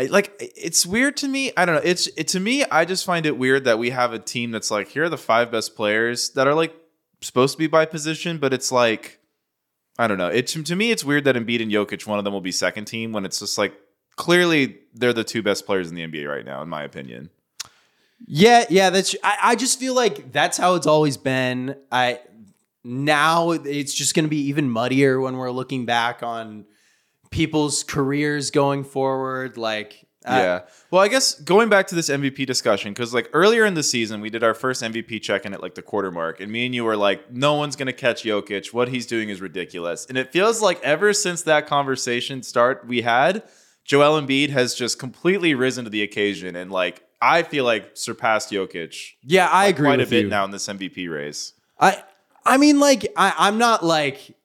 [0.00, 1.50] I, like it's weird to me.
[1.56, 1.80] I don't know.
[1.82, 2.62] It's it to me.
[2.64, 5.18] I just find it weird that we have a team that's like here are the
[5.18, 6.72] five best players that are like
[7.20, 9.17] supposed to be by position, but it's like
[9.98, 10.28] I don't know.
[10.28, 12.84] It to me it's weird that Embiid and Jokic one of them will be second
[12.84, 13.74] team when it's just like
[14.16, 17.30] clearly they're the two best players in the NBA right now, in my opinion.
[18.26, 21.76] Yeah, yeah, that's I, I just feel like that's how it's always been.
[21.90, 22.20] I
[22.84, 26.64] now it's just gonna be even muddier when we're looking back on
[27.30, 29.56] people's careers going forward.
[29.56, 30.60] Like uh, yeah.
[30.90, 34.20] Well, I guess going back to this MVP discussion, because like earlier in the season,
[34.20, 36.74] we did our first MVP check in at like the quarter mark, and me and
[36.74, 38.72] you were like, no one's going to catch Jokic.
[38.72, 40.06] What he's doing is ridiculous.
[40.06, 43.42] And it feels like ever since that conversation start we had,
[43.84, 48.50] Joel Embiid has just completely risen to the occasion and like, I feel like surpassed
[48.50, 50.28] Jokic Yeah, I like, agree quite a bit you.
[50.28, 51.52] now in this MVP race.
[51.80, 52.02] I
[52.44, 54.36] I mean, like I, I'm not like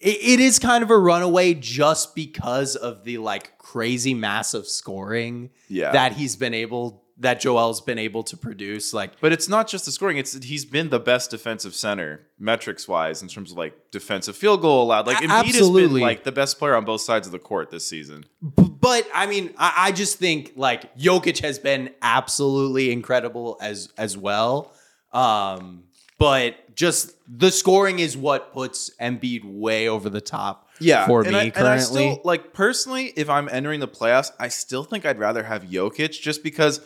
[0.00, 5.50] it, it is kind of a runaway just because of the like crazy massive scoring
[5.68, 5.92] Yeah.
[5.92, 8.94] that he's been able that Joel's been able to produce.
[8.94, 10.18] Like But it's not just the scoring.
[10.18, 14.60] It's he's been the best defensive center metrics wise in terms of like defensive field
[14.60, 15.08] goal allowed.
[15.08, 15.94] Like Embiid has absolutely.
[15.94, 18.24] been like the best player on both sides of the court this season.
[18.40, 24.16] But I mean, I, I just think like Jokic has been absolutely incredible as as
[24.16, 24.72] well.
[25.12, 25.84] Um,
[26.18, 30.68] but just the scoring is what puts Embiid way over the top.
[30.80, 31.72] Yeah, for me I, and currently.
[31.72, 35.64] I still like personally, if I'm entering the playoffs, I still think I'd rather have
[35.64, 36.80] Jokic just because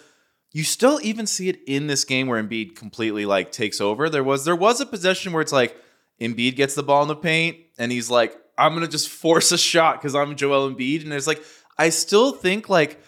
[0.53, 4.09] you still even see it in this game where Embiid completely like takes over.
[4.09, 5.77] There was there was a possession where it's like
[6.21, 9.59] Embiid gets the ball in the paint and he's like, I'm gonna just force a
[9.59, 11.43] shot because I'm Joel Embiid, and it's like
[11.79, 12.99] I still think like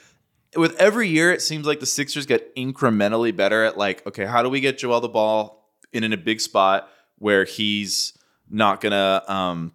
[0.57, 4.43] with every year it seems like the Sixers get incrementally better at like, okay, how
[4.43, 5.64] do we get Joel the ball
[5.95, 8.17] in, in a big spot where he's
[8.51, 9.73] not gonna um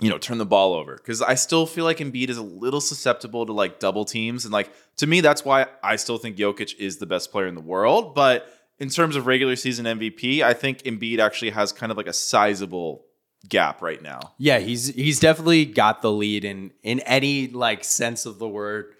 [0.00, 0.96] you know, turn the ball over.
[0.96, 4.44] Because I still feel like Embiid is a little susceptible to like double teams.
[4.44, 7.54] And like to me, that's why I still think Jokic is the best player in
[7.54, 8.14] the world.
[8.14, 8.48] But
[8.78, 12.12] in terms of regular season MVP, I think Embiid actually has kind of like a
[12.12, 13.04] sizable
[13.48, 14.20] gap right now.
[14.38, 18.94] Yeah, he's he's definitely got the lead in in any like sense of the word.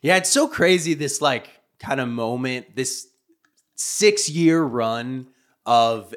[0.00, 3.06] Yeah, it's so crazy this like kind of moment, this
[3.76, 5.28] 6-year run
[5.68, 6.14] of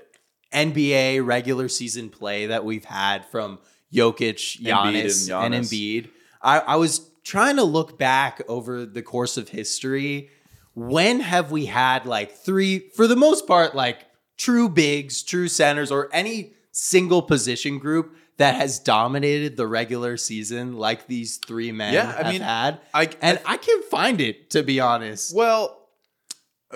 [0.54, 3.60] NBA regular season play that we've had from
[3.94, 5.70] Jokic, Embiid Giannis, and and, Giannis.
[5.70, 6.10] Embiid.
[6.42, 10.30] I, I was trying to look back over the course of history.
[10.74, 14.06] When have we had like three, for the most part, like
[14.38, 20.78] true bigs, true centers, or any single position group that has dominated the regular season
[20.78, 22.80] like these three men Yeah, I have mean, had?
[22.94, 25.36] I And I can't find it, to be honest.
[25.36, 25.81] Well,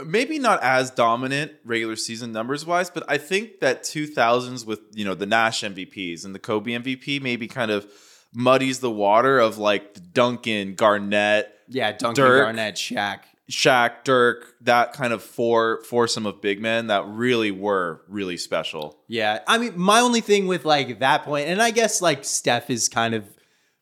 [0.06, 5.06] maybe not as dominant regular season numbers wise, but I think that 2000s with, you
[5.06, 7.88] know, the Nash MVPs and the Kobe MVP maybe kind of
[8.34, 12.46] muddies the water of like Duncan, Garnett, Yeah, Duncan Dirk.
[12.46, 13.20] Garnett, Shaq.
[13.50, 18.98] Shaq, Dirk, that kind of four foursome of big men that really were really special.
[19.08, 22.70] Yeah, I mean, my only thing with like that point, and I guess like Steph
[22.70, 23.24] has kind of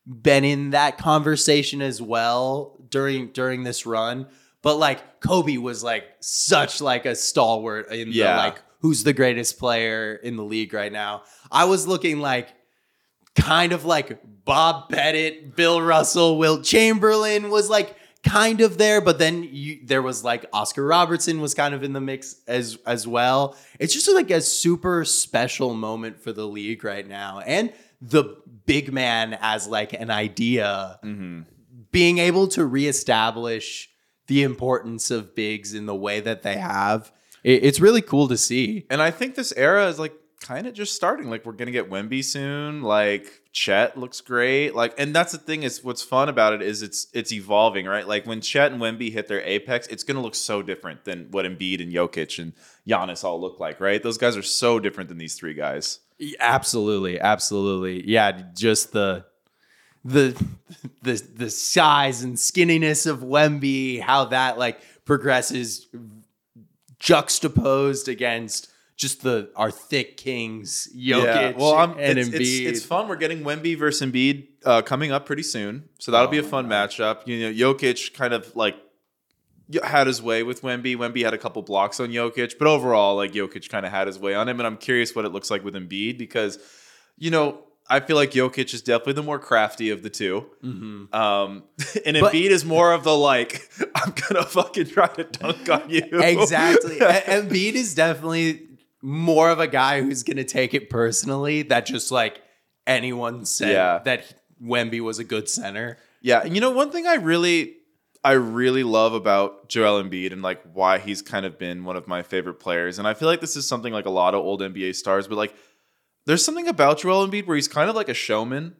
[0.06, 4.26] been in that conversation as well during during this run,
[4.64, 8.32] but like Kobe was like such like a stalwart in Yeah.
[8.32, 11.22] the like who's the greatest player in the league right now.
[11.52, 12.48] I was looking like
[13.36, 19.18] kind of like Bob Pettit, Bill Russell, Wilt Chamberlain was like kind of there, but
[19.18, 23.06] then you, there was like Oscar Robertson was kind of in the mix as as
[23.06, 23.56] well.
[23.78, 28.92] It's just like a super special moment for the league right now, and the big
[28.92, 31.42] man as like an idea mm-hmm.
[31.90, 33.90] being able to reestablish
[34.26, 37.12] the importance of bigs in the way that they have.
[37.42, 38.86] It, it's really cool to see.
[38.90, 41.30] And I think this era is like kind of just starting.
[41.30, 42.82] Like we're gonna get Wemby soon.
[42.82, 44.74] Like Chet looks great.
[44.74, 48.06] Like, and that's the thing is what's fun about it is it's it's evolving, right?
[48.06, 51.46] Like when Chet and Wemby hit their apex, it's gonna look so different than what
[51.46, 52.52] Embiid and Jokic and
[52.86, 54.02] Giannis all look like, right?
[54.02, 56.00] Those guys are so different than these three guys.
[56.38, 58.08] Absolutely, absolutely.
[58.08, 59.24] Yeah, just the
[60.04, 60.40] the
[61.02, 65.86] the the size and skinniness of Wemby, how that like progresses
[66.98, 72.40] juxtaposed against just the our thick kings, Jokic Well, I'm, and it's, Embiid.
[72.66, 73.08] it's, it's fun.
[73.08, 76.46] We're getting Wemby versus Embiid uh, coming up pretty soon, so that'll be a Oh,
[76.46, 77.26] fun matchup.
[77.26, 78.76] You know, Jokic kind of like
[79.82, 80.96] had his way with Wemby.
[80.96, 84.18] Wemby had a couple blocks on Jokic, but overall, like Jokic kind of had his
[84.18, 84.60] way on him.
[84.60, 86.58] And I'm curious what it looks like with Embiid because,
[87.18, 87.58] you know,
[87.88, 90.46] I feel like Jokic is definitely the more crafty of the two.
[90.64, 91.14] Mhm.
[91.14, 91.64] Um,
[92.06, 95.90] and But- Embiid is more of the like, I'm gonna fucking try to dunk on
[95.90, 96.02] you.
[96.12, 96.96] exactly.
[97.00, 98.62] Embiid is definitely
[99.02, 101.60] more of a guy who's going to take it personally.
[101.62, 102.40] That just like
[102.86, 103.98] anyone said Yeah.
[104.04, 105.98] that Wemby was a good center.
[106.22, 107.74] Yeah, and you know one thing I really
[108.24, 112.08] I really love about Joel Embiid and like why he's kind of been one of
[112.08, 112.98] my favorite players.
[112.98, 115.36] And I feel like this is something like a lot of old NBA stars, but
[115.36, 115.54] like
[116.26, 118.76] there's something about Joel Embiid where he's kind of like a showman.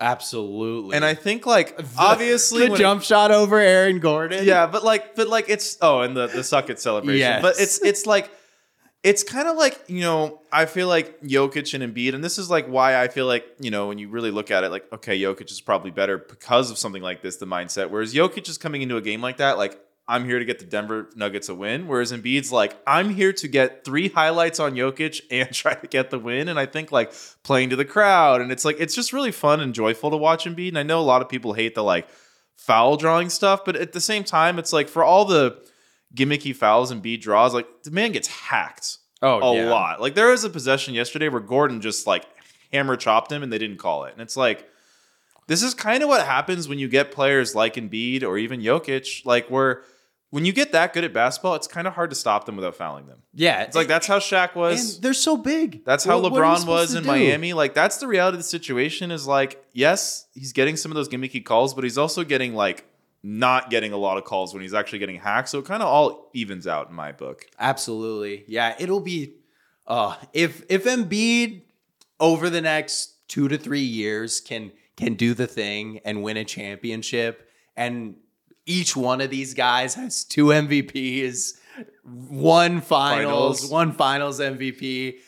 [0.00, 0.94] Absolutely.
[0.94, 4.44] And I think like obviously the jump shot over Aaron Gordon.
[4.44, 7.18] Yeah, but like but like it's oh and the the suck it celebration.
[7.18, 7.42] Yes.
[7.42, 8.30] But it's it's like
[9.04, 12.50] it's kind of like, you know, I feel like Jokic and Embiid, and this is
[12.50, 15.18] like why I feel like, you know, when you really look at it, like, okay,
[15.18, 17.90] Jokic is probably better because of something like this, the mindset.
[17.90, 20.64] Whereas Jokic is coming into a game like that, like, I'm here to get the
[20.64, 21.86] Denver Nuggets a win.
[21.86, 26.10] Whereas Embiid's like, I'm here to get three highlights on Jokic and try to get
[26.10, 26.48] the win.
[26.48, 28.40] And I think like playing to the crowd.
[28.40, 30.68] And it's like, it's just really fun and joyful to watch Embiid.
[30.68, 32.08] And I know a lot of people hate the like
[32.56, 35.62] foul drawing stuff, but at the same time, it's like for all the
[36.14, 39.70] gimmicky fouls and beat draws, like the man gets hacked Oh, a yeah.
[39.70, 40.00] lot.
[40.00, 42.24] Like there was a possession yesterday where Gordon just like
[42.72, 44.12] hammer chopped him and they didn't call it.
[44.12, 44.66] And it's like
[45.48, 49.26] this is kind of what happens when you get players like Embiid or even Jokic,
[49.26, 49.82] like where
[50.30, 52.74] when you get that good at basketball, it's kind of hard to stop them without
[52.76, 53.22] fouling them.
[53.32, 53.62] Yeah.
[53.62, 54.94] It's like that's how Shaq was.
[54.96, 55.84] and they're so big.
[55.84, 57.08] That's how What- what are you LeBron was in do?
[57.08, 57.52] Miami.
[57.54, 61.08] Like that's the reality of the situation is like, yes, he's getting some of those
[61.08, 62.84] gimmicky calls, but he's also getting like
[63.22, 65.48] not getting a lot of calls when he's actually getting hacked.
[65.48, 67.46] So it kind of all evens out in my book.
[67.58, 68.44] Absolutely.
[68.48, 69.34] Yeah, it'll be
[69.86, 71.62] uh if if Embiid
[72.20, 76.44] over the next 2 to 3 years can can do the thing and win a
[76.44, 78.16] championship and
[78.68, 81.54] each one of these guys has two MVPs,
[82.04, 83.70] one finals, Finals.
[83.70, 85.18] one finals MVP.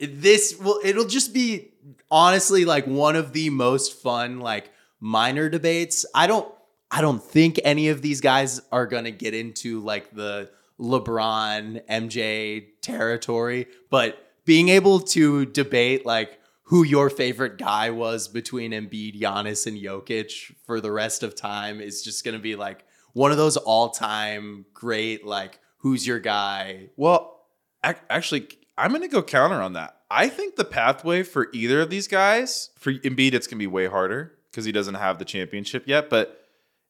[0.00, 1.72] This will it'll just be
[2.10, 6.06] honestly like one of the most fun like minor debates.
[6.14, 6.50] I don't
[6.90, 11.86] I don't think any of these guys are going to get into like the LeBron
[11.88, 19.20] MJ territory, but being able to debate like who your favorite guy was between Embiid,
[19.20, 23.30] Giannis, and Jokic for the rest of time is just going to be like one
[23.30, 26.90] of those all-time great like who's your guy?
[26.96, 27.44] Well,
[27.84, 29.96] ac- actually, I'm going to go counter on that.
[30.10, 33.68] I think the pathway for either of these guys, for Embiid, it's going to be
[33.68, 36.10] way harder because he doesn't have the championship yet.
[36.10, 36.44] But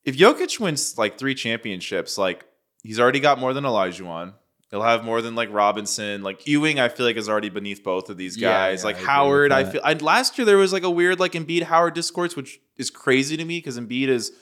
[0.05, 2.47] if Jokic wins like three championships, like
[2.83, 4.05] he's already got more than Elijah
[4.71, 6.81] He'll have more than like Robinson, like Ewing.
[6.81, 8.81] I feel like is already beneath both of these guys.
[8.81, 9.81] yeah, like I Howard, I feel.
[9.85, 13.37] I, last year there was like a weird like Embiid Howard discourse, which is crazy
[13.37, 14.33] to me because Embiid is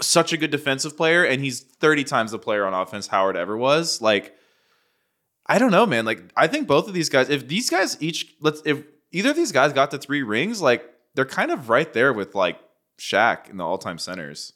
[0.00, 3.56] such a good defensive player and he's 30 times the player on offense Howard ever
[3.56, 4.00] was.
[4.00, 4.34] Like,
[5.46, 6.04] I don't know, man.
[6.04, 9.36] Like, I think both of these guys, if these guys each, let's, if either of
[9.36, 12.58] these guys got the three rings, like, they're kind of right there with like
[12.98, 14.54] Shaq in the all time centers.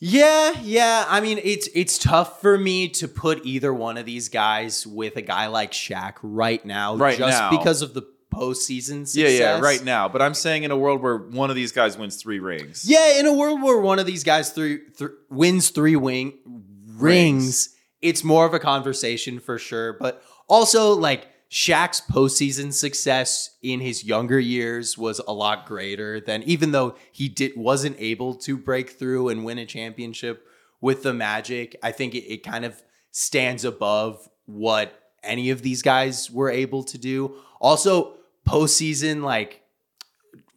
[0.00, 1.04] Yeah, yeah.
[1.08, 5.16] I mean, it's it's tough for me to put either one of these guys with
[5.16, 7.50] a guy like Shaq right now, Right just now.
[7.50, 9.14] because of the postseason success.
[9.16, 10.08] Yeah, yeah, right now.
[10.08, 12.84] But I'm saying in a world where one of these guys wins three rings.
[12.88, 17.00] Yeah, in a world where one of these guys three, th- wins three wing rings,
[17.00, 17.68] Rings.
[18.00, 19.94] it's more of a conversation for sure.
[19.94, 26.42] But also, like Shaq's postseason success in his younger years was a lot greater than
[26.42, 30.46] even though he did wasn't able to break through and win a championship
[30.80, 31.76] with the Magic.
[31.82, 32.82] I think it, it kind of
[33.12, 34.92] stands above what
[35.22, 37.34] any of these guys were able to do.
[37.60, 38.14] Also,
[38.46, 39.62] postseason like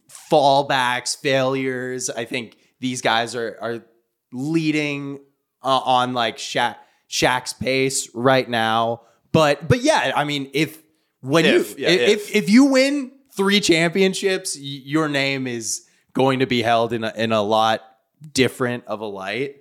[0.10, 2.10] fallbacks, failures.
[2.10, 3.86] I think these guys are are
[4.34, 5.20] leading
[5.64, 6.76] uh, on like Shaq
[7.10, 9.04] Shaq's pace right now.
[9.32, 10.82] But but yeah, I mean, if
[11.22, 12.36] when If, you yeah, if, if.
[12.36, 17.14] if you win three championships, y- your name is going to be held in a,
[17.16, 17.82] in a lot
[18.34, 19.56] different of a light.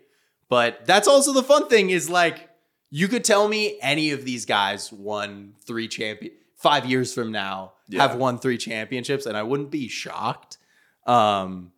[0.48, 2.48] But that's also the fun thing is like
[2.90, 7.72] you could tell me any of these guys won three champion five years from now
[7.88, 8.02] Yeah.
[8.06, 10.58] have won three championships, and I wouldn't be shocked.
[11.06, 11.72] Um,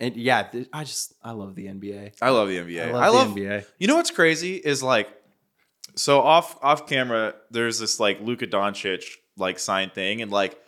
[0.00, 2.14] and yeah, I just I love the NBA.
[2.22, 2.88] I love the NBA.
[2.88, 3.64] I love I the love NBA.
[3.78, 5.08] You know what's crazy is like,
[5.96, 9.04] so off off camera, there's this like Luka Doncic
[9.36, 10.58] like sign thing, and like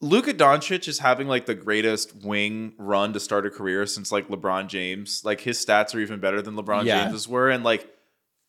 [0.00, 4.28] Luka Doncic is having like the greatest wing run to start a career since like
[4.28, 5.22] LeBron James.
[5.24, 7.04] Like his stats are even better than LeBron Yeah.
[7.04, 7.88] James's were, and like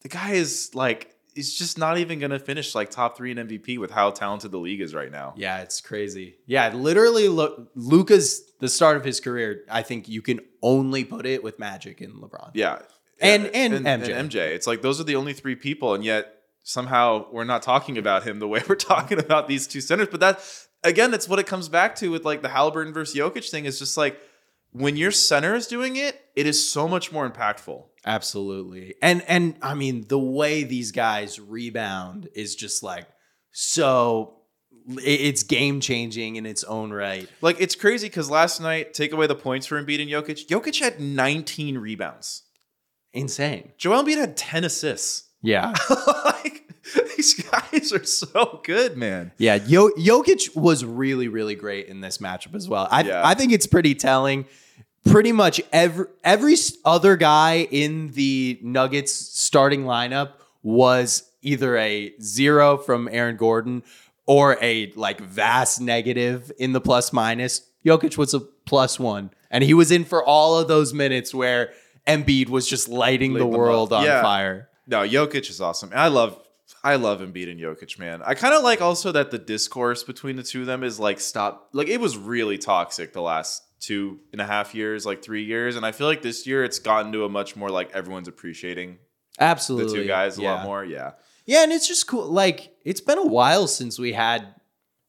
[0.01, 3.79] the guy is like he's just not even gonna finish like top three in MVP
[3.79, 5.33] with how talented the league is right now.
[5.37, 6.35] Yeah, it's crazy.
[6.45, 9.63] Yeah, literally, look, Luka's the start of his career.
[9.69, 12.51] I think you can only put it with Magic and LeBron.
[12.53, 12.79] Yeah.
[13.21, 14.09] And- Yeah, and MJ.
[14.09, 14.35] MJ.
[14.55, 18.23] It's like those are the only three people, and yet somehow we're not talking about
[18.23, 20.07] him the way we're talking about these two centers.
[20.09, 20.39] But that
[20.83, 23.65] again, that's what it comes back to with like the Halliburton versus Jokic thing.
[23.65, 24.19] Is just like
[24.71, 27.85] when your center is doing it, it is so much more impactful.
[28.05, 28.95] Absolutely.
[29.01, 33.07] And and I mean the way these guys rebound is just like
[33.51, 34.35] so
[34.91, 37.27] it's game changing in its own right.
[37.41, 40.47] Like it's crazy because last night, take away the points for Embiid and Jokic.
[40.47, 42.43] Jokic had 19 rebounds.
[43.13, 43.71] Insane.
[43.77, 45.25] Joel Embiid had 10 assists.
[45.41, 45.73] Yeah.
[46.25, 46.65] like
[47.15, 49.31] these guys are so good, man.
[49.37, 52.87] Yeah, Yo- Jokic was really, really great in this matchup as well.
[52.91, 53.21] I, Yeah.
[53.25, 54.45] I think it's pretty telling.
[55.05, 62.77] Pretty much every every other guy in the Nuggets starting lineup was either a zero
[62.77, 63.81] from Aaron Gordon
[64.25, 67.61] or a like vast negative in the plus minus.
[67.85, 71.71] Jokic was a plus one, and he was in for all of those minutes where
[72.09, 74.21] Embiid was just lighting the world on Yeah.
[74.21, 74.69] fire.
[74.87, 75.91] No, Jokic is awesome.
[75.93, 76.39] I love
[76.83, 78.21] I love Embiid and Jokic, man.
[78.23, 81.19] I kind of like also that the discourse between the two of them is like
[81.19, 85.43] stop like it was really toxic the last two and a half years, like three
[85.43, 85.75] years.
[85.75, 88.97] And I feel like this year it's gotten to a much more like everyone's appreciating
[89.39, 90.53] absolutely the Absolutely, two guys a Yeah.
[90.55, 90.83] lot more.
[90.85, 91.11] Yeah.
[91.45, 92.27] Yeah, and it's just cool.
[92.27, 94.47] Like it's been a while since we had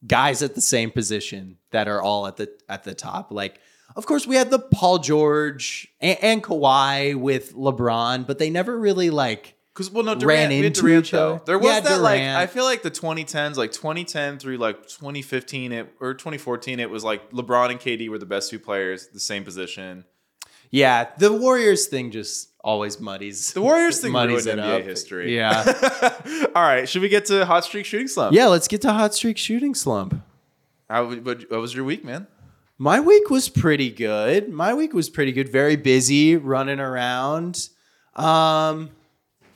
[0.06, 3.30] guys at the same position that are all at the at the top.
[3.30, 3.60] Like,
[3.96, 8.78] of course, we had the Paul George and, and Kawhi with LeBron, but they never
[8.78, 9.54] really like.
[9.74, 11.34] Because well, no, Ran Durant, had into Durant each though.
[11.36, 11.42] other.
[11.46, 15.72] There was Yeah, that like I feel like the 2010s, like 2010 through like 2015,
[15.72, 19.20] it or 2014, it was like LeBron and KD were the best two players, the
[19.20, 20.04] same position.
[20.72, 23.52] Yeah, the Warriors thing just always muddies.
[23.54, 24.82] The Warriors thing muddies ruined NBA up.
[24.84, 25.34] history.
[25.34, 25.64] Yeah,
[26.54, 28.34] All right, should we get to hot streak shooting slump?
[28.34, 28.46] yeah.
[28.46, 30.14] Let's get to hot streak shooting slump.
[30.88, 32.26] How, what, what was your week, man?
[32.82, 34.48] My week was pretty good.
[34.48, 35.50] My week was pretty good.
[35.50, 37.68] Very busy, running around.
[38.16, 38.88] Um,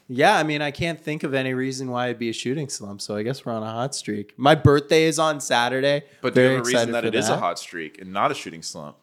[0.09, 3.01] yeah, I mean, I can't think of any reason why it'd be a shooting slump.
[3.01, 4.35] So I guess we're on a hot streak.
[4.37, 6.03] My birthday is on Saturday.
[6.21, 8.31] But do Very you have a reason that it is a hot streak and not
[8.31, 8.99] a shooting slump?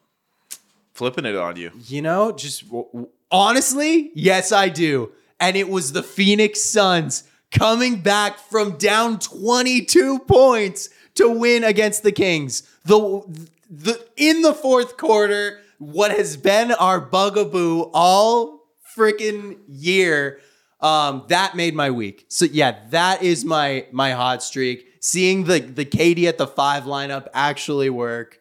[0.93, 1.71] Flipping it on you.
[1.87, 5.13] You know, just w- w- honestly, yes, I do.
[5.39, 12.03] And it was the Phoenix Suns coming back from down 22 points to win against
[12.03, 12.61] the Kings.
[12.85, 13.23] The
[13.71, 18.61] the in the fourth quarter, what has been our bugaboo all
[18.95, 20.39] freaking year.
[20.81, 22.25] Um, that made my week.
[22.27, 24.85] So yeah, that is my my hot streak.
[24.99, 28.39] Seeing the the KD at the five lineup actually work.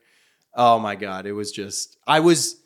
[0.54, 2.56] Oh my god, it was just I was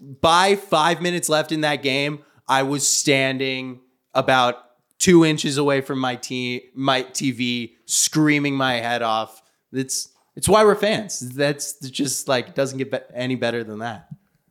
[0.00, 3.80] by five minutes left in that game, I was standing
[4.14, 4.56] about
[4.98, 9.42] two inches away from my team, my TV, screaming my head off.
[9.72, 10.08] It's
[10.38, 11.20] it's why we're fans.
[11.20, 14.08] That's just like it doesn't get be- any better than that.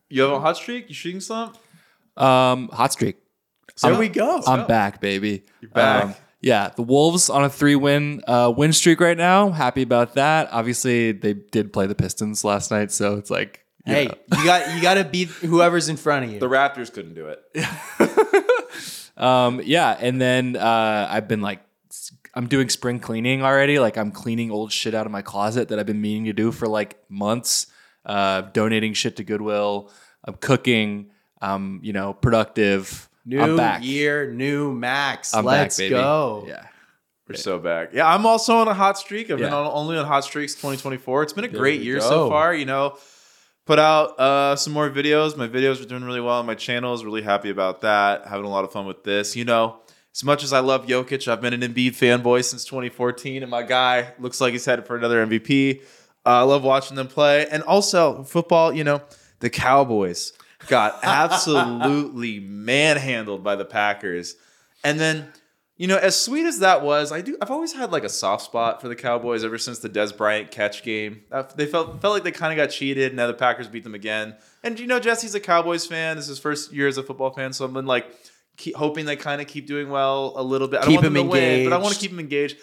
[0.09, 0.87] You have a hot streak?
[0.89, 1.57] You shooting slump?
[2.15, 3.17] Um, hot streak.
[3.81, 4.41] There I'm- we go.
[4.45, 5.43] I'm back, baby.
[5.61, 6.19] You're back.
[6.41, 9.49] yeah, the Wolves on a three-win uh, win streak right now.
[9.49, 10.49] Happy about that.
[10.51, 14.03] Obviously, they did play the Pistons last night, so it's like, you hey,
[14.37, 16.39] you got you got to beat whoever's in front of you.
[16.39, 17.41] The Raptors couldn't do it.
[19.17, 21.66] Um, yeah, and then uh, I've been like, s-
[22.37, 23.79] I'm doing spring cleaning already.
[23.79, 26.51] Like I'm cleaning old shit out of my closet that I've been meaning to do
[26.51, 27.65] for like months.
[28.05, 29.91] Uh, donating shit to Goodwill.
[30.23, 31.09] I'm cooking.
[31.41, 33.09] I'm you know productive.
[33.25, 33.83] new I'm back.
[33.83, 35.33] year, new max.
[35.33, 36.45] I'm Let's back, go.
[36.47, 36.67] Yeah.
[37.27, 37.89] We're so back.
[37.91, 39.31] Yeah, I'm also on a hot streak.
[39.31, 41.23] I've been on, only on hot streaks 2024.
[41.23, 42.07] It's been a great year go.
[42.07, 42.53] so far.
[42.53, 42.99] You know,
[43.65, 45.35] put out uh, some more videos.
[45.35, 46.93] My videos are doing really well on my channel.
[46.93, 48.27] Is really happy about that.
[48.27, 49.35] Having a lot of fun with this.
[49.35, 49.79] You know,
[50.17, 53.61] as much as I love Jokic, I've been an Embiid fanboy since 2014, and my
[53.61, 55.81] guy looks like he's headed for another MVP.
[56.25, 58.73] Uh, I love watching them play, and also football.
[58.73, 59.03] You know,
[59.41, 60.33] the Cowboys
[60.69, 64.33] got absolutely manhandled by the Packers,
[64.83, 65.27] and then
[65.75, 67.37] you know, as sweet as that was, I do.
[67.39, 70.49] I've always had like a soft spot for the Cowboys ever since the Dez Bryant
[70.49, 71.21] catch game.
[71.31, 73.13] Uh, They felt felt like they kind of got cheated.
[73.13, 74.35] Now the Packers beat them again.
[74.63, 76.15] And you know, Jesse's a Cowboys fan.
[76.15, 78.11] This is his first year as a football fan, so I've been like
[78.57, 80.79] keep, hoping they kind of keep doing well a little bit.
[80.79, 82.57] I don't Keep want them him to win, but I want to keep them engaged.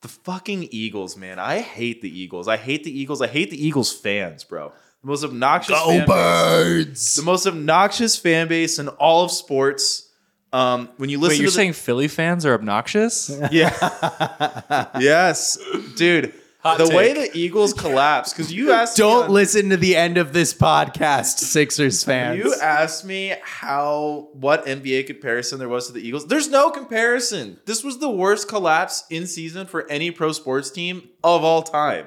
[0.00, 1.38] The fucking Eagles, man.
[1.38, 2.48] I hate the Eagles.
[2.48, 3.22] I hate the Eagles.
[3.22, 4.72] I hate the Eagles fans, bro.
[5.02, 6.06] The most obnoxious fan base.
[6.06, 7.16] birds!
[7.16, 10.08] The most obnoxious fan base in all of sports.
[10.52, 13.30] Um, when you listen Wait, you're to the, saying Philly fans are obnoxious?
[13.50, 13.70] Yeah.
[15.00, 15.58] yes.
[15.96, 19.96] Dude, Hot the way the Eagles collapse, because you asked Don't on- listen to the
[19.96, 22.38] end of this podcast, Sixers fans.
[22.38, 26.28] You asked me how what NBA comparison there was to the Eagles.
[26.28, 27.58] There's no comparison.
[27.66, 32.06] This was the worst collapse in season for any pro sports team of all time.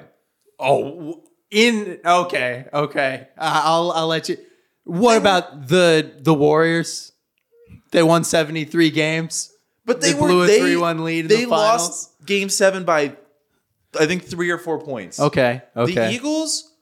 [0.58, 3.28] oh, in okay, okay.
[3.38, 4.38] Uh, I'll I'll let you.
[4.84, 7.12] What about the the Warriors?
[7.92, 9.52] They won seventy three games.
[9.84, 11.50] But they, They were blew a they, 3-1 lead in They the finals?
[11.88, 13.16] lost game seven by
[14.00, 15.18] I think three or four points.
[15.20, 15.94] Okay, Okay.
[15.94, 16.10] The.
[16.10, 16.72] Eagles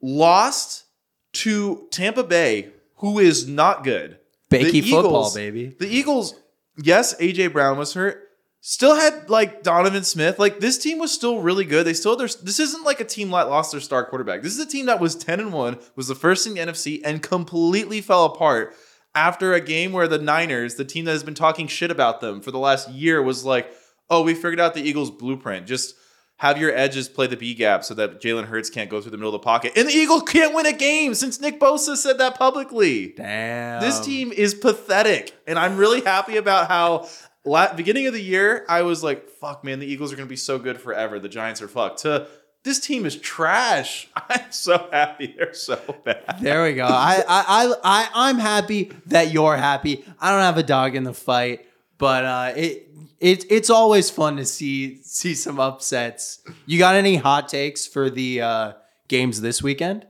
[0.00, 0.84] lost
[1.32, 4.18] to Tampa Bay, who is not good.
[4.50, 5.76] Bakey The football, Eagles- baby.
[5.78, 6.34] The Eagles,
[6.82, 8.28] yes, AJ Brown was hurt.
[8.64, 10.38] Still had like DeVonta Smith.
[10.38, 11.84] Like this team was still really good.
[11.84, 14.42] They still their this isn't like a team that lost their star quarterback.
[14.42, 17.00] This is a team that was 10 and 1, was the first in the NFC,
[17.04, 18.76] and completely fell apart
[19.16, 22.40] after a game where the Niners, the team that has been talking shit about them
[22.40, 23.72] for the last year, was like,
[24.08, 25.66] oh, we figured out the Eagles blueprint.
[25.66, 25.96] Just
[26.38, 29.16] have your edges play the B gap so that Jalen Hurts can't go through the
[29.16, 29.72] middle of the pocket.
[29.76, 33.14] And the Eagles can't win a game since Nick Bosa said that publicly.
[33.16, 33.80] Damn.
[33.80, 37.08] This team is pathetic, and I'm really happy about how
[37.44, 40.32] la- beginning of the year I was like, "Fuck, man, the Eagles are going to
[40.32, 41.18] be so good forever.
[41.18, 42.26] The Giants are fucked." To
[42.64, 44.08] this team is trash.
[44.16, 46.38] I'm so happy they're so bad.
[46.40, 46.86] There we go.
[46.86, 50.04] I, I, I, I, I'm happy that you're happy.
[50.20, 51.66] I don't have a dog in the fight,
[52.02, 52.88] but uh, it,
[53.20, 56.40] it, it's always fun to see see some upsets.
[56.66, 58.72] You got any hot takes for the uh,
[59.06, 60.04] games this weekend?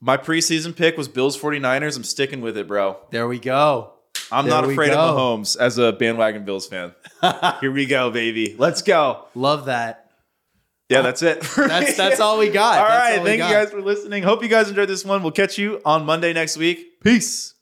[0.00, 1.96] My preseason pick was Bills 49ers.
[1.96, 2.98] I'm sticking with it, bro.
[3.10, 3.94] There we go.
[4.30, 5.00] I'm There not afraid go.
[5.00, 6.94] of Mahomes as a bandwagon Bills fan.
[7.60, 8.54] Here we go, baby.
[8.56, 9.24] Let's go.
[9.34, 10.12] Love that.
[10.88, 11.40] Yeah, that's it.
[11.56, 12.78] That's that's all we got.
[12.78, 13.18] All That's right.
[13.18, 14.22] all Thank you guys for listening.
[14.22, 15.24] Hope you guys enjoyed this one.
[15.24, 17.00] We'll catch you on Monday next week.
[17.02, 17.55] Peace.